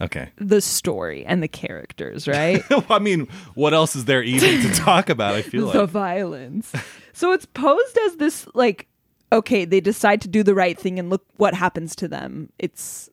[0.00, 0.28] Okay.
[0.36, 2.62] the story and the characters, right?
[2.90, 5.34] I mean, what else is there even to talk about?
[5.34, 6.72] I feel the like violence.
[7.12, 8.88] So it's posed as this like
[9.32, 12.48] okay, they decide to do the right thing and look what happens to them.
[12.58, 13.08] It's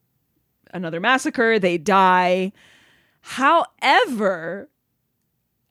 [0.74, 2.51] another massacre, they die.
[3.21, 4.69] However,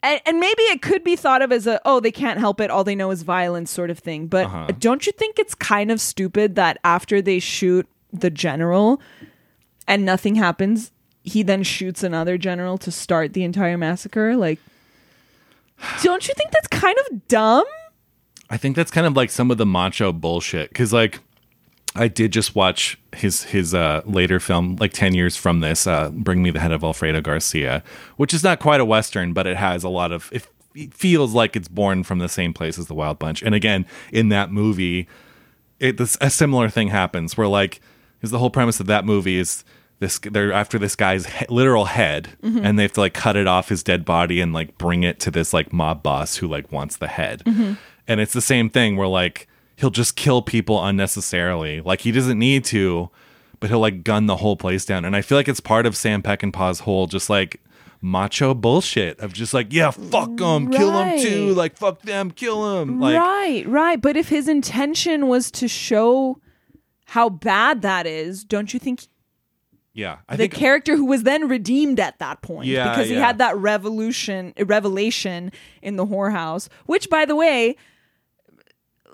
[0.02, 2.70] and, and maybe it could be thought of as a oh they can't help it
[2.70, 4.66] all they know is violence sort of thing but Uh-huh.
[4.78, 9.00] don't you think it's kind of stupid that after they shoot the general
[9.86, 10.90] and nothing happens
[11.22, 14.58] he then shoots another general to start the entire massacre like
[16.02, 17.64] don't you think that's kind of dumb
[18.50, 21.20] I think that's kind of like some of the macho bullshit because like
[21.94, 26.10] I did just watch his his uh, later film like ten years from this, uh,
[26.10, 27.82] Bring Me the Head of Alfredo Garcia,
[28.16, 31.34] which is not quite a western, but it has a lot of it it feels
[31.34, 33.42] like it's born from the same place as the Wild Bunch.
[33.42, 35.06] And again, in that movie,
[35.78, 37.80] it this, a similar thing happens where like
[38.22, 39.64] is the whole premise of that movie is
[39.98, 42.30] this they're after this guy's he- literal head
[42.64, 45.20] and they have to like cut it off his dead body and like bring it
[45.20, 47.42] to this like mob boss who like wants the head.
[48.08, 49.46] And it's the same thing where like
[49.76, 51.80] he'll just kill people unnecessarily.
[51.80, 53.10] Like he doesn't need to
[53.60, 55.04] but he'll like gun the whole place down.
[55.04, 57.60] And i feel like it's part of sam peckinpah's whole just like
[58.00, 62.74] macho bullshit of just like yeah fuck them kill them too like fuck them kill
[62.80, 64.00] them like right right.
[64.02, 66.40] But if his intention was to show
[67.04, 69.06] how bad that is don't you think
[69.94, 73.14] yeah i the think character who was then redeemed at that point Yeah, because he
[73.14, 73.24] yeah.
[73.26, 75.52] had that revolution revelation
[75.82, 77.76] in the whorehouse which by the way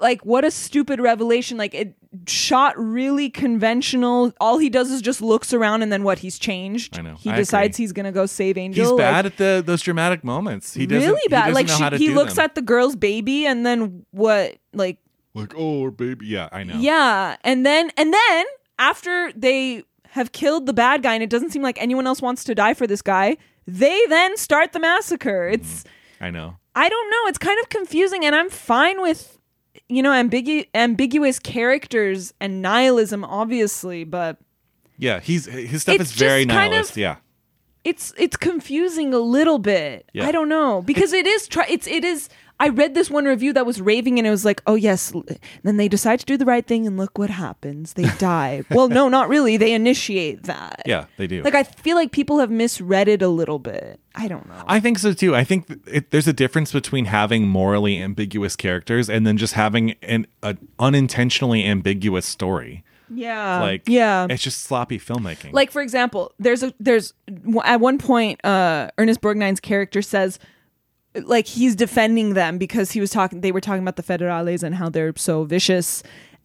[0.01, 1.95] like what a stupid revelation like it
[2.27, 6.99] shot really conventional all he does is just looks around and then what he's changed
[6.99, 7.15] I know.
[7.17, 7.85] he I decides agree.
[7.85, 10.75] he's gonna go save angel He's like, bad at the those dramatic moments.
[10.75, 12.45] He doesn't really he bad doesn't like know she, how to he do looks them.
[12.45, 14.99] at the girl's baby and then what like
[15.35, 16.27] like oh baby.
[16.27, 16.75] Yeah, I know.
[16.79, 18.47] Yeah, and then and then
[18.79, 22.45] after they have killed the bad guy and it doesn't seem like anyone else wants
[22.45, 23.37] to die for this guy,
[23.67, 25.49] they then start the massacre.
[25.49, 26.25] It's mm-hmm.
[26.25, 26.57] I know.
[26.75, 29.38] I don't know, it's kind of confusing and I'm fine with
[29.89, 34.39] you know ambigu- ambiguous characters and nihilism obviously, but
[34.99, 36.91] Yeah, he's his stuff is very just kind nihilist.
[36.93, 37.17] of- yeah.
[37.85, 40.09] it's it's confusing a little bit.
[40.13, 40.27] Yeah.
[40.27, 42.29] I don't know because it is try it's it is.
[42.61, 45.13] I read this one review that was raving and it was like, oh yes.
[45.63, 47.93] Then they decide to do the right thing and look what happens.
[47.93, 48.65] They die.
[48.71, 49.57] well, no, not really.
[49.57, 50.83] They initiate that.
[50.85, 51.43] Yeah, they do.
[51.43, 54.01] Like I feel like people have misread it a little bit.
[54.15, 54.65] I don't know.
[54.67, 55.37] I think so too.
[55.37, 59.93] I think it, there's a difference between having morally ambiguous characters and then just having
[60.03, 62.83] an a unintentionally ambiguous story.
[63.09, 63.61] yeah.
[63.61, 64.27] Like yeah.
[64.29, 65.53] it's just sloppy filmmaking.
[65.53, 67.15] like for example there's a there's
[67.65, 70.39] at one point uh ernest borgnine's character says
[71.15, 74.75] like he's defending them because he was talking they were talking about the federales and
[74.75, 76.03] how they're so vicious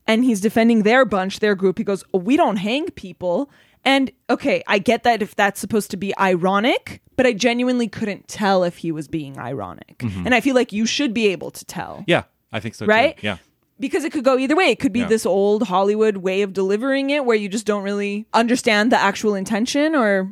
[0.08, 3.50] and he's defending their bunch their group he goes oh, we don't hang people
[3.84, 8.28] and okay i get that if that's supposed to be ironic but i genuinely couldn't
[8.28, 10.26] tell if he was being ironic mm-hmm.
[10.26, 12.86] and i feel like you should be able to tell yeah, I think so.
[12.86, 13.18] right?
[13.18, 13.28] Too.
[13.28, 13.38] Yeah.
[13.80, 14.66] Because it could go either way.
[14.66, 15.08] It could be Yeah.
[15.08, 19.34] this old Hollywood way of delivering it where you just don't really understand the actual
[19.34, 20.32] intention, or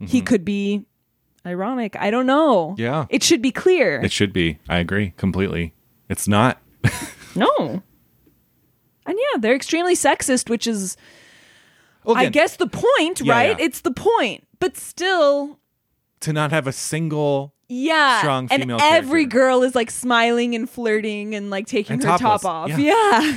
[0.00, 0.24] he mm-hmm.
[0.24, 0.86] could be
[1.48, 1.96] ironic.
[1.98, 2.74] I don't know.
[2.78, 3.06] Yeah.
[3.10, 4.00] It should be clear.
[4.00, 4.58] It should be.
[4.68, 5.74] I agree completely.
[6.08, 6.60] It's not.
[7.34, 7.82] no.
[9.06, 10.96] And yeah, they're extremely sexist, which is,
[12.04, 13.58] Well, I guess, the point, Yeah, right?
[13.58, 13.64] yeah.
[13.64, 14.46] It's the point.
[14.60, 15.58] But still,
[16.20, 18.18] to not have a single yeah.
[18.20, 19.38] Strong and female every character.
[19.38, 22.70] girl is like smiling and flirting and like taking And her top off.
[22.70, 22.76] yeah.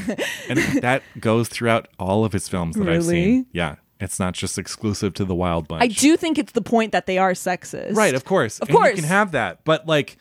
[0.07, 0.15] yeah.
[0.49, 3.45] and that goes throughout all of his films that I've seen.
[3.51, 5.83] Yeah, it's not just exclusive to the Wild Bunch.
[5.83, 7.95] I do think it's the point that they are sexist.
[7.95, 8.59] Right, of course.
[8.59, 8.89] Of And course.
[8.89, 9.63] You can have that.
[9.63, 10.17] But like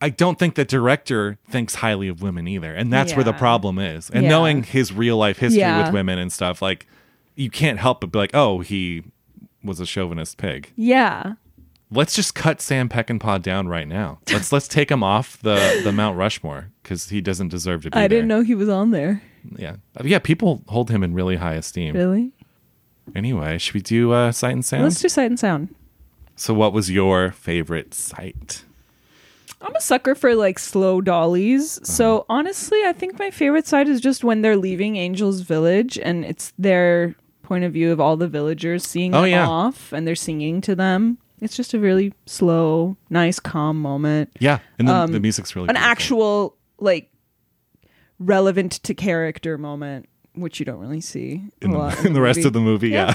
[0.00, 2.74] I don't think the director thinks highly of women either.
[2.74, 4.10] And that's where the problem is.
[4.10, 4.30] And Yeah.
[4.30, 5.84] knowing his real life history Yeah.
[5.84, 6.86] with women and stuff, like
[7.36, 9.04] you can't help but be like, oh, he
[9.62, 10.72] was a chauvinist pig.
[10.74, 11.34] Yeah.
[11.90, 14.18] Let's just cut Sam Peckinpah down right now.
[14.32, 17.96] Let's let's take him off the, the Mount Rushmore because he doesn't deserve to be
[17.98, 19.22] I didn't know he was on there.
[19.56, 20.18] Yeah, yeah.
[20.18, 21.94] People hold him in really high esteem.
[21.94, 22.32] Really?
[23.14, 24.84] Anyway, should we do uh, sight and sound?
[24.84, 25.74] Let's do sight and sound.
[26.36, 28.64] so, what was your favorite sight?
[29.60, 31.78] I'm a sucker for like slow dollies.
[31.78, 31.84] Uh-huh.
[31.84, 36.24] So honestly, I think my favorite side is just when they're leaving Angel's village and
[36.24, 39.46] it's their point of view of all the villagers seeing Oh, them yeah.
[39.46, 41.18] off and they're singing to them.
[41.40, 44.30] It's just a really slow, nice, calm moment.
[44.40, 45.90] Yeah, and the, the music's really Um, An beautiful.
[45.92, 47.10] actual like
[48.18, 52.20] relevant to character moment, which you don't really see in a the, lot in the
[52.20, 52.90] rest of the movie.
[52.90, 53.14] Yeah,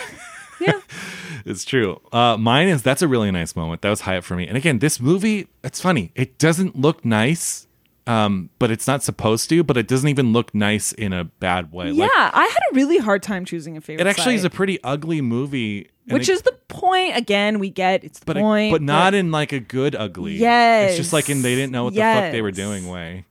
[0.59, 0.79] Yeah.
[1.45, 2.01] it's true.
[2.11, 3.81] Uh, mine is that's a really nice moment.
[3.81, 4.47] That was high up for me.
[4.47, 6.11] And again, this movie, it's funny.
[6.15, 7.67] It doesn't look nice,
[8.05, 9.63] um, but it's not supposed to.
[9.63, 11.91] But it doesn't even look nice in a bad way.
[11.91, 14.05] Yeah, Like, I had a really hard time choosing a favorite.
[14.05, 17.17] it actually is a pretty ugly movie Which it- is the point.
[17.17, 18.71] Again, we get it's the but it- point.
[18.71, 20.35] but not in like a good ugly.
[20.37, 20.91] Yes.
[20.91, 23.25] it's just like in they didn't know what the fuck they were doing way.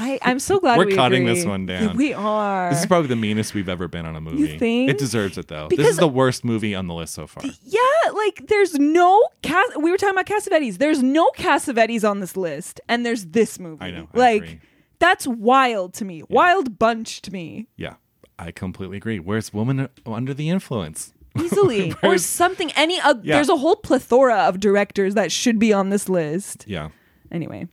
[0.00, 1.34] I, I'm so glad We're we cutting agree.
[1.34, 1.96] this one down.
[1.96, 2.70] We are.
[2.70, 4.52] this is probably the meanest we've ever been on a movie.
[4.52, 4.90] You think?
[4.90, 5.66] It deserves it though.
[5.68, 7.42] this Because- is the worst movie on the list so far.
[7.64, 7.80] Yeah,
[8.14, 10.78] like there's no Cas- we were talking about Cassavetes.
[10.78, 13.82] There's no Cassavetes on this list, and there's this movie.
[13.84, 14.60] I know, I like agree.
[15.00, 16.22] that's wild to me.
[16.28, 17.66] Wild bunch to me.
[17.76, 17.94] Yeah,
[18.38, 19.18] I completely agree.
[19.18, 21.12] Where's Woman Under the Influence?
[21.38, 22.70] Easily or something.
[22.72, 23.36] Any uh, Yeah.
[23.36, 26.64] there's a whole plethora of directors that should be on this list.
[26.66, 26.88] Yeah.
[27.30, 27.68] Anyway,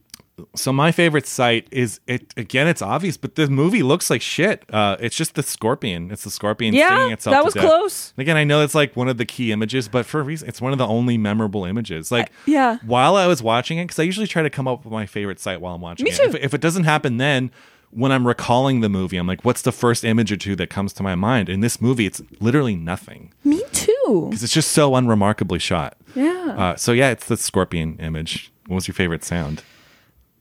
[0.56, 2.68] So my favorite sight is it again.
[2.68, 4.66] It's obvious, but the movie looks like shit.
[4.70, 6.12] Uh, it's just the scorpion.
[6.12, 7.34] It's the scorpion Yeah, itself.
[7.34, 8.12] that was close.
[8.18, 10.49] And again, I know it's like one of the key images, but for a reason,
[10.49, 12.12] it's one of the only memorable images.
[12.12, 12.80] Like, yeah.
[12.86, 15.39] While I was watching it, because I usually try to come up with my favorite
[15.39, 16.18] sight while I'm watching Me it.
[16.18, 16.24] too.
[16.24, 17.49] If, if it doesn't happen then.
[17.96, 20.91] When I'm recalling the movie, I'm like, what's the first image or two that comes
[20.93, 21.48] to my mind?
[21.48, 24.28] In this movie, it's literally nothing me too.
[24.30, 25.98] because it's just so unremarkably shot.
[26.14, 26.56] Yeah.
[26.58, 28.52] Uh, so yeah, it's the scorpion image.
[28.68, 29.64] What was your favorite sound?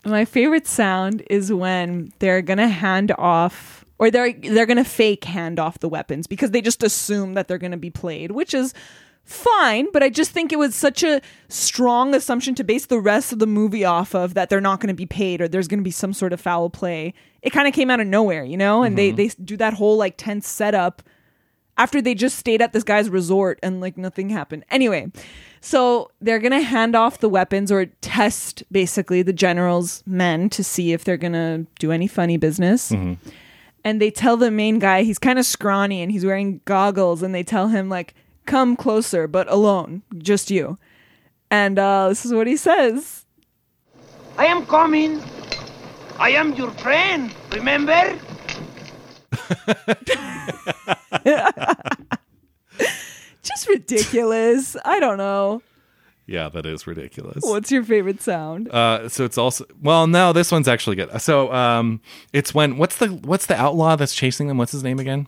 [0.05, 5.59] My favorite sound is when they're gonna hand off or they're they're gonna fake hand
[5.61, 8.75] off the weapons because they just assume that they're gonna be played, which is
[9.25, 13.33] fine, but I just think it was such a strong assumption to base the rest
[13.33, 15.91] of the movie off of that they're not gonna be paid or there's gonna be
[15.91, 17.14] some sort of foul play.
[17.43, 18.83] It kind of came out of nowhere, you know?
[18.83, 19.16] And they mm-hmm.
[19.16, 21.03] they do that whole like tense setup
[21.77, 24.64] after they just stayed at this guy's resort and like nothing happened.
[24.70, 25.11] Anyway,
[25.61, 30.93] so they're gonna hand off the weapons or test basically the general's men to see
[30.93, 32.93] if they're gonna do any funny business.
[32.93, 33.31] Mm-hmm.
[33.87, 37.35] And they tell the main guy he's kind of scrawny and he's wearing goggles, and
[37.35, 38.14] they tell him like,
[38.47, 40.79] "Come closer, but alone, just you."
[41.51, 43.25] And uh, this is what he says.
[44.37, 45.23] I am coming.
[46.19, 48.19] I am your friend, remember?
[53.43, 54.77] Just ridiculous.
[54.85, 55.63] I don't know.
[56.27, 57.41] Yeah, that is ridiculous.
[57.43, 58.71] What's your favorite sound?
[58.71, 61.21] Uh, so it's also well, no, this one's actually good.
[61.21, 62.01] So um,
[62.33, 64.57] it's when what's the what's the outlaw that's chasing them?
[64.57, 65.27] What's his name again?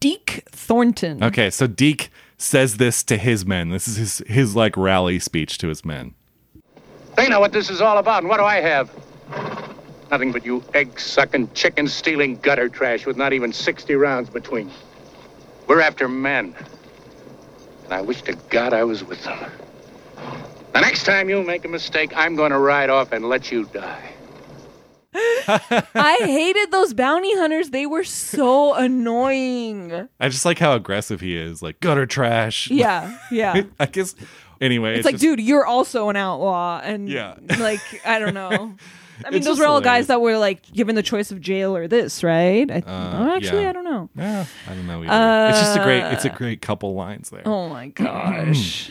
[0.00, 1.22] Deke Thornton.
[1.22, 3.70] Okay, so Deke says this to his men.
[3.70, 6.14] This is his his like rally speech to his men.
[7.16, 8.90] They know what this is all about, and what do I have?
[10.10, 14.70] Nothing but you egg-sucking, chicken-stealing gutter trash with not even 60 rounds between.
[15.66, 16.54] We're after men.
[17.84, 19.50] And I wish to God I was with them.
[20.72, 23.64] The next time you make a mistake, I'm going to ride off and let you
[23.66, 24.13] die.
[25.14, 27.70] I hated those bounty hunters.
[27.70, 30.08] They were so annoying.
[30.20, 32.70] I just like how aggressive he is, like gutter trash.
[32.70, 33.62] Yeah, yeah.
[33.80, 34.14] I guess.
[34.60, 37.34] Anyway, It's like, just- dude, you're also an outlaw, and Yeah.
[37.58, 38.74] like I don't know.
[39.24, 40.00] I mean, It's those were all hilarious.
[40.02, 42.68] guys that were like given the choice of jail or this, right?
[42.68, 43.68] I, oh, actually, yeah.
[43.68, 44.10] I don't know.
[44.16, 45.04] Yeah, I don't know.
[45.04, 45.50] Either.
[45.50, 46.02] it's just a great.
[46.12, 47.42] It's a Uh, great couple lines there.
[47.46, 48.90] Oh my gosh,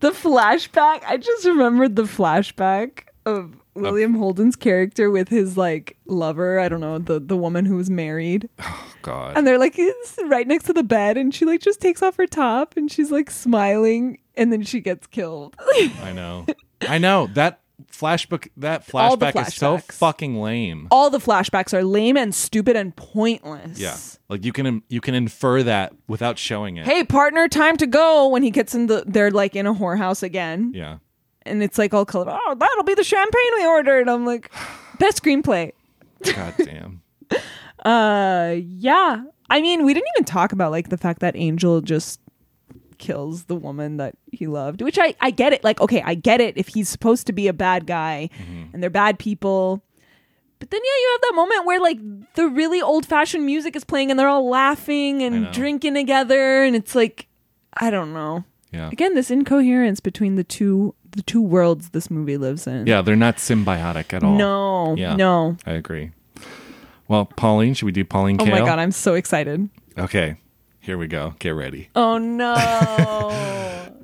[0.00, 1.02] the flashback!
[1.06, 6.58] I just remembered the flashback of William Holden's character with his like lover.
[6.60, 8.48] I don't know the the woman who was married.
[8.60, 9.36] Oh god.
[9.36, 9.78] and they're like
[10.26, 13.10] right next to the bed and she like just takes off her top and she's
[13.10, 15.56] like smiling and then she gets killed
[16.02, 16.46] I know.
[16.88, 17.60] I know that
[17.92, 18.48] flashback.
[18.56, 20.88] That flashback is so fucking lame.
[20.90, 23.96] all the flashbacks are lame and stupid and pointless Yeah,
[24.28, 26.86] like you can you can infer that without showing it.
[26.86, 30.22] hey partner time to go when he gets in the they're like in a whorehouse
[30.22, 30.98] again Yeah.
[31.46, 34.08] And it's like all colorful oh that'll be the champagne we ordered.
[34.08, 34.50] I'm like
[34.98, 35.72] best screenplay.
[36.22, 37.02] God damn.
[37.84, 39.24] uh yeah.
[39.50, 42.20] I mean we didn't even talk about like the fact that angel just
[42.96, 45.62] kills the woman that he loved which i i get it.
[45.64, 48.30] Like okay i get it if he's supposed to be a bad guy
[48.72, 49.82] and they're bad people.
[50.60, 51.98] But then yeah you have that moment where like
[52.36, 56.74] the really old fashioned music is playing and they're all laughing and drinking together and
[56.74, 57.26] it's like
[57.74, 58.44] i don't know.
[58.72, 58.88] Yeah.
[58.90, 63.16] again this incoherence between the two the two worlds this movie lives in Yeah, they're
[63.16, 64.36] not symbiotic at all.
[64.36, 65.16] no Yeah.
[65.16, 66.10] no I agree.
[67.08, 68.50] Well, Pauline, should we do Pauline oh Kael?
[68.50, 70.36] my god i'm so excited Okay,
[70.80, 71.34] here we go.
[71.38, 71.88] Get ready.
[71.94, 72.54] oh no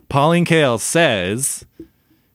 [0.09, 1.65] Pauline Kael says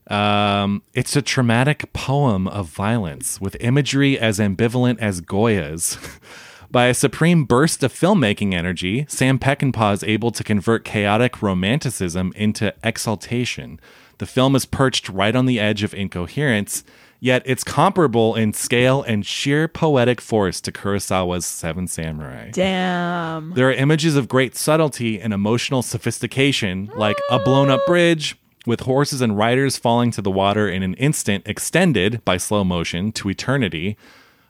[0.07, 5.97] um, it's a traumatic poem of violence with imagery as ambivalent as Goya's.
[6.71, 12.33] By a supreme burst of filmmaking energy, Sam Peckinpah is able to convert chaotic romanticism
[12.35, 13.79] into exaltation.
[14.17, 16.83] The film is perched right on the edge of incoherence,
[17.19, 22.51] yet it's comparable in scale and sheer poetic force to Kurosawa's Seven Samurai.
[22.51, 23.53] Damn.
[23.53, 28.81] There are images of great subtlety and emotional sophistication, like a blown up bridge with
[28.81, 33.29] horses and riders falling to the water in an instant, extended by slow motion to
[33.29, 33.97] eternity.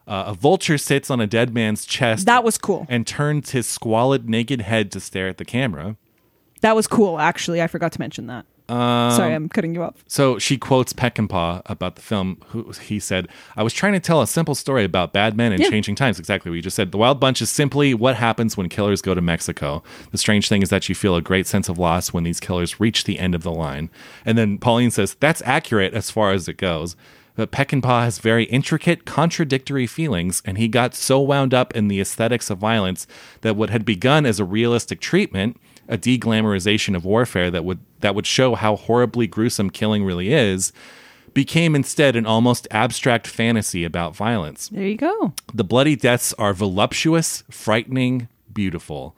[0.07, 2.26] Uh, a vulture sits on a dead man's chest.
[2.28, 2.86] That was cool.
[2.88, 5.97] And turns his squalid, naked head to stare at the camera.
[6.61, 7.61] That was cool, actually.
[7.61, 8.45] I forgot to mention that.
[8.68, 10.03] Um, Sorry, I'm cutting you off.
[10.07, 12.38] So she quotes Peckinpah about the film.
[12.47, 15.61] Who he said, "I was trying to tell a simple story about bad men and
[15.61, 15.70] Yeah.
[15.70, 16.91] changing times." Exactly what you just said.
[16.91, 19.84] The Wild Bunch is simply what happens when killers go to Mexico.
[20.11, 22.80] The strange thing is that you feel a great sense of loss when these killers
[22.80, 23.89] reach the end of the line.
[24.26, 26.95] And then Pauline says, "That's accurate as far as it goes."
[27.38, 31.99] But Peckinpah has very intricate, contradictory feelings, and he got so wound up in the
[31.99, 33.05] aesthetics of violence
[33.41, 35.57] that what had begun as a realistic treatment,
[35.88, 40.72] a deglamorization of warfare that would that would show how horribly gruesome killing really is,
[41.34, 44.70] became instead an almost abstract fantasy about violence.
[44.70, 45.34] There you go.
[45.54, 49.16] The bloody deaths are voluptuous, frightening, beautiful.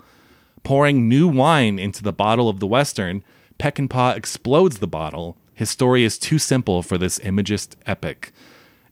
[0.64, 3.24] Pouring new wine into the bottle of the Western,
[3.60, 5.38] Peckinpah explodes the bottle.
[5.54, 8.32] His story is too simple for this imagist epic.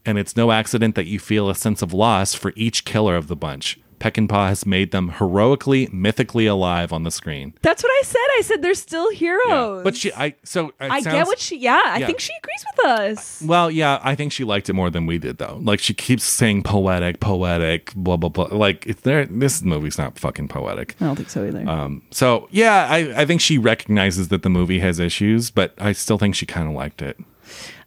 [0.06, 3.28] And it's no accident that you feel a sense of loss for each killer of
[3.28, 3.80] the bunch.
[4.00, 7.54] Peckinpah has made them heroically, mythically alive on the screen.
[7.62, 8.20] That's what I said.
[8.38, 9.84] I said they're still heroes.
[9.84, 11.58] But she, I, so it I get what she.
[11.58, 12.08] Yeah, I Yeah.
[12.08, 13.42] think she agrees with us.
[13.46, 15.60] Well, yeah, I think she liked it more than we did, though.
[15.62, 18.46] Like she keeps saying poetic, poetic, blah blah blah.
[18.52, 19.26] Like it's there.
[19.26, 20.96] This movie's not fucking poetic.
[21.02, 21.68] I don't think so either.
[21.68, 25.92] Um, so yeah, I, I think she recognizes that the movie has issues, but I
[25.94, 27.18] still think she kind of liked it.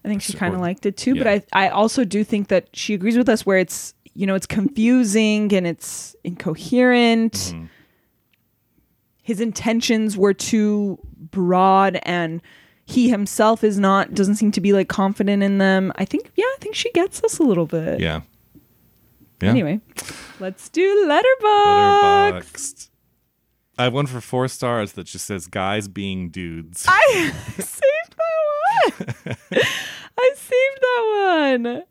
[0.05, 1.23] I think she kind of liked it too, yeah.
[1.25, 4.35] but I I also do think that she agrees with us where it's you know
[4.35, 7.35] it's confusing and it's incoherent.
[7.35, 7.67] Mm-hmm.
[9.23, 12.43] His intentions were too broad and
[12.85, 15.93] he himself is not doesn't seem to be like confident in them.
[15.95, 18.01] I think yeah, I think she gets us a little bit.
[18.01, 18.23] Yeah.
[19.41, 19.51] Yeah.
[19.51, 19.81] Anyway,
[20.41, 22.49] let's do letterbox.
[22.51, 22.91] Letterboxd.
[23.79, 28.99] I have one for four stars that just says "guys being dudes." I saved that
[28.99, 29.63] one.
[30.19, 31.85] I saved that one.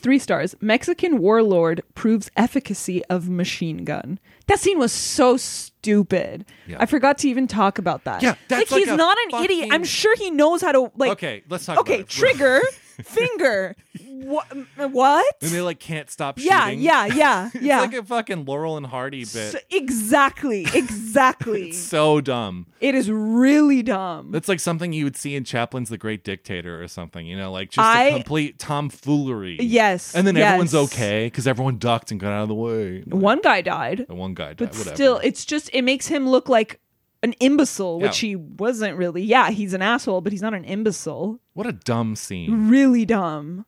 [0.00, 0.54] Three stars.
[0.60, 4.20] Mexican warlord proves efficacy of machine gun.
[4.46, 6.46] That scene was so stupid.
[6.68, 6.76] Yeah.
[6.78, 8.22] I forgot to even talk about that.
[8.22, 9.70] Yeah, that's like, like he's a not an idiot.
[9.72, 11.10] I'm sure he knows how to like.
[11.12, 11.78] okay, let's talk.
[11.80, 12.08] Okay, about it.
[12.10, 12.60] trigger,
[13.02, 13.76] finger.
[14.04, 14.46] What?
[14.76, 15.34] What?
[15.42, 16.80] And they like can't stop Yeah, shooting.
[16.80, 17.80] yeah, yeah, It's yeah.
[17.80, 19.52] like a fucking Laurel and Hardy bit.
[19.52, 21.72] So- exactly, exactly.
[21.72, 22.66] so dumb.
[22.80, 24.30] it is really dumb.
[24.32, 27.52] That's like something you would see in Chaplin's The Great Dictator or something, you know,
[27.52, 29.58] like just I- a complete tomfoolery.
[29.60, 33.02] Yes, And then everyone's okay because everyone ducked and got out of the way.
[33.06, 34.06] One guy died.
[34.08, 34.58] The one guy died.
[34.58, 34.94] but whatever.
[34.96, 36.80] still it's just it makes him look like
[37.22, 39.22] an imbecile which he wasn't really.
[39.22, 41.40] Yeah he's an asshole but he's not an imbecile.
[41.54, 42.68] What a dumb scene.
[42.68, 43.64] really dumb.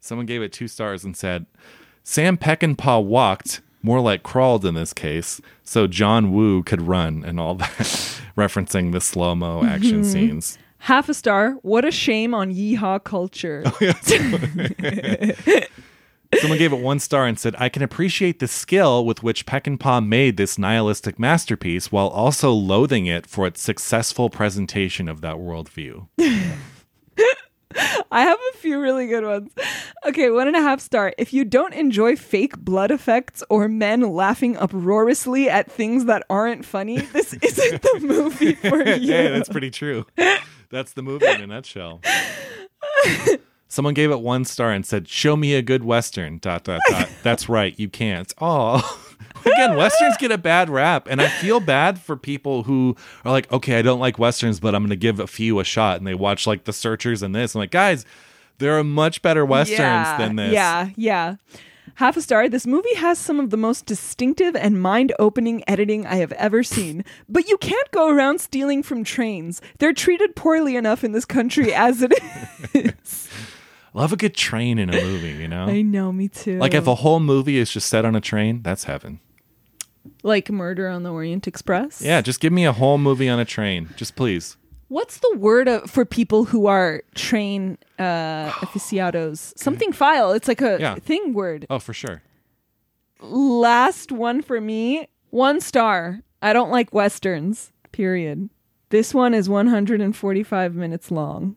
[0.00, 1.46] Someone gave it two stars and said,
[2.04, 7.40] Sam Peckinpah walked, more like crawled in this case, so John Woo could run and
[7.40, 7.68] all that,
[8.36, 10.12] referencing the slow mo action Mm-hmm.
[10.12, 10.58] scenes.
[10.78, 11.52] half a star.
[11.62, 13.64] What a shame on yeehaw culture
[16.40, 20.06] Someone gave it one star and said, I can appreciate the skill with which Peckinpah
[20.06, 26.08] made this nihilistic masterpiece while also loathing it for its successful presentation of that worldview.
[28.10, 29.50] i have a few really good ones
[30.06, 34.00] okay one and a half star if you don't enjoy fake blood effects or men
[34.00, 39.50] laughing uproariously at things that aren't funny this isn't the movie for you yeah, that's
[39.50, 40.06] pretty true.
[40.70, 42.00] That's the movie in a nutshell.
[43.68, 47.08] Someone gave it one star and said, "Show me a good western." Dot dot dot.
[47.22, 48.32] That's right, you can't.
[48.40, 49.00] Oh,
[49.44, 53.50] again, westerns get a bad rap, and I feel bad for people who are like,
[53.52, 56.06] "Okay, I don't like westerns, but I'm going to give a few a shot," and
[56.06, 57.54] they watch like The Searchers and this.
[57.54, 58.04] I'm like, guys,
[58.58, 60.52] there are much better westerns yeah, than this.
[60.52, 61.36] Yeah, yeah.
[61.96, 62.48] Half a star.
[62.48, 66.62] This movie has some of the most distinctive and mind opening editing I have ever
[66.62, 67.04] seen.
[67.26, 69.62] But you can't go around stealing from trains.
[69.78, 72.12] They're treated poorly enough in this country as it
[72.74, 73.30] is.
[73.96, 75.64] Love a good train in a movie, you know.
[75.68, 76.58] I know, me too.
[76.58, 79.20] Like if a whole movie is just set on a train, that's heaven.
[80.22, 82.02] like Murder on the Orient Express.
[82.02, 84.56] Yeah, just give me a whole movie on a train, just please.
[84.88, 89.54] What's the word of, for people who are train uh, aficionados?
[89.56, 90.32] Something file.
[90.32, 90.94] It's like a Yeah.
[90.96, 91.66] thing word.
[91.70, 92.22] Oh, for sure.
[93.20, 98.50] last one for me one star i don't like westerns period
[98.90, 101.56] this one is 145 minutes long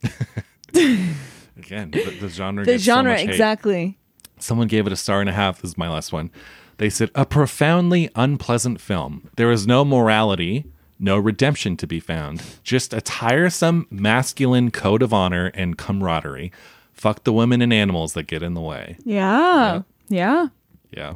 [1.59, 2.65] Again, the, the genre.
[2.65, 3.29] the so genre hate.
[3.29, 3.97] exactly
[4.39, 5.61] Someone gave it a star and a half.
[5.61, 6.31] This is my last one.
[6.77, 9.29] They said a profoundly unpleasant film.
[9.35, 10.63] There is no morality,
[10.97, 12.41] no redemption to be found.
[12.63, 16.53] Just a tiresome masculine code of honor and camaraderie.
[16.93, 18.95] Fuck the women and animals that get in the way.
[19.03, 20.47] yeah yeah
[20.91, 21.15] Yeah.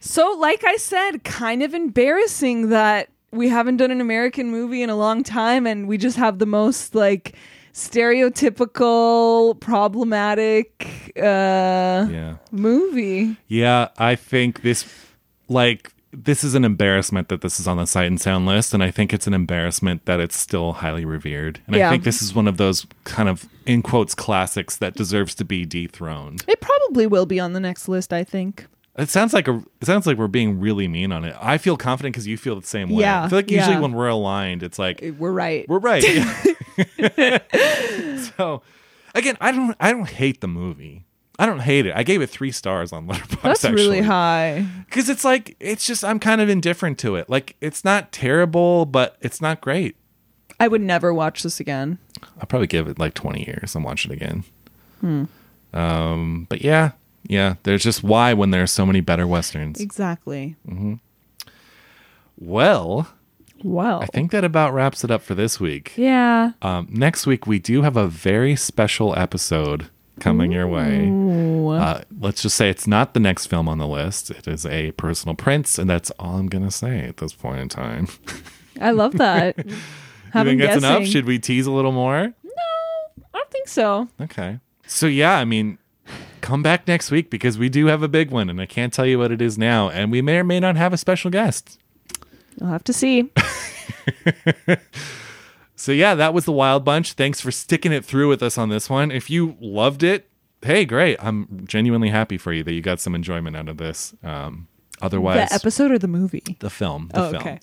[0.00, 4.88] so like i said kind of embarrassing that we haven't done an american movie in
[4.90, 7.34] a long time and we just have the most like
[7.74, 12.36] stereotypical problematic uh Yeah.
[12.50, 14.84] movie Yeah, I think this
[15.48, 18.84] like this is an embarrassment that this is on the Sight and Sound list, and
[18.84, 21.58] I think it's an embarrassment that it's still highly revered.
[21.66, 21.88] And Yeah.
[21.88, 25.44] I think this is one of those kind of in quotes classics that deserves to
[25.44, 26.44] be dethroned.
[26.46, 28.66] It probably will be on the next list, I think.
[28.96, 31.36] It sounds like a it sounds like we're being really mean on it.
[31.40, 33.00] I feel confident because you feel the same way.
[33.02, 33.80] Yeah, I feel like usually yeah.
[33.80, 35.68] when we're aligned, it's like We're right.
[35.68, 36.02] we're right.
[38.36, 38.62] so
[39.14, 41.06] again, I don't I don't hate the movie.
[41.36, 41.96] I don't hate it.
[41.96, 43.42] I gave it three stars on Letterboxd.
[43.42, 44.64] That's really high.
[44.86, 47.28] because it's like it's just I'm kind of indifferent to it.
[47.28, 49.96] Like it's not terrible, but it's not great.
[50.60, 51.98] I would never watch this again.
[52.38, 54.44] I'll probably give it like 20 years and watch it again.
[55.00, 55.24] Hmm.
[55.72, 56.92] Um, but yeah,
[57.24, 57.54] yeah.
[57.62, 59.80] There's just why when there are so many better westerns.
[59.80, 60.56] Exactly.
[62.36, 63.08] Well,
[63.62, 64.02] Well.
[64.02, 65.92] I think that about wraps it up for this week.
[65.96, 66.52] Yeah.
[66.62, 69.88] Um, next week we do have a very special episode
[70.20, 71.08] coming your way.
[71.74, 74.30] Uh, let's just say it's not the next film on the list.
[74.30, 77.68] It is a personal prince, and that's all I'm gonna say at this point in
[77.68, 78.08] time.
[78.80, 79.56] I love that.
[79.66, 79.74] you
[80.32, 81.06] think that's enough?
[81.06, 82.26] Should we tease a little more?
[82.44, 84.08] No, I don't think so.
[84.20, 84.60] Okay.
[84.86, 85.78] So yeah, I mean,
[86.44, 89.06] come back next week because we do have a big one, and I can't tell
[89.06, 91.78] you what it is now, and we may or may not have a special guest.
[92.60, 93.30] I'll have to see.
[95.76, 97.12] So yeah, that was the Wild Bunch.
[97.12, 99.10] Thanks for sticking it through with us on this one.
[99.10, 100.30] If you loved it,
[100.62, 101.18] hey, great.
[101.22, 104.14] I'm genuinely happy for you that you got some enjoyment out of this.
[104.22, 104.68] Um,
[105.02, 106.42] otherwise, the episode or the movie?
[106.60, 107.42] the film, the Oh, film.
[107.42, 107.60] okay.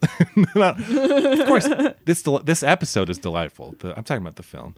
[1.41, 1.67] Of course,
[2.05, 3.75] this del- this episode is delightful.
[3.79, 4.75] The- I'm talking about the film.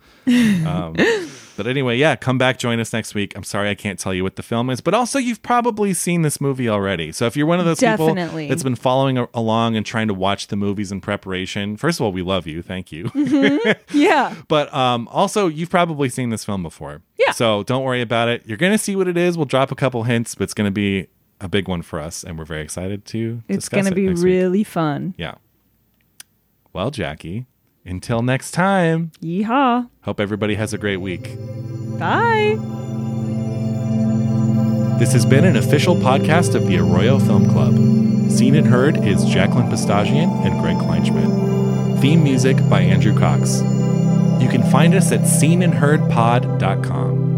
[0.67, 0.95] Um,
[1.57, 3.33] but anyway, yeah, come back, join us next week.
[3.35, 6.21] I'm sorry I can't tell you what the film is, but also you've probably seen
[6.21, 7.11] this movie already.
[7.11, 8.43] So if you're one of those Definitely.
[8.43, 11.99] people that's been following a- along and trying to watch the movies in preparation, first
[11.99, 12.61] of all, we love you.
[12.61, 13.11] Thank you.
[13.93, 14.35] Yeah.
[14.47, 17.01] But um, also, you've probably seen this film before.
[17.17, 17.31] Yeah.
[17.31, 18.43] So don't worry about it.
[18.45, 19.37] You're going to see what it is.
[19.37, 21.07] We'll drop a couple hints, but it's going to be
[21.41, 24.05] a big one for us, and we're very excited to It's going to it be
[24.07, 24.25] next week.
[24.25, 25.15] really fun.
[25.17, 25.35] Yeah.
[26.71, 27.45] Well, Jackie,
[27.85, 29.89] until next time, Yeehaw.
[30.01, 31.35] hope everybody has a great week.
[31.99, 32.57] Bye.
[34.99, 37.73] This has been an official podcast of the Arroyo Film Club.
[38.31, 41.99] Scene and Heard is Jacqueline Pistachian and Greg Kleinschmidt.
[41.99, 43.61] Theme music by Andrew Cox.
[44.41, 47.32] You can find us at sceneandheardpod.com.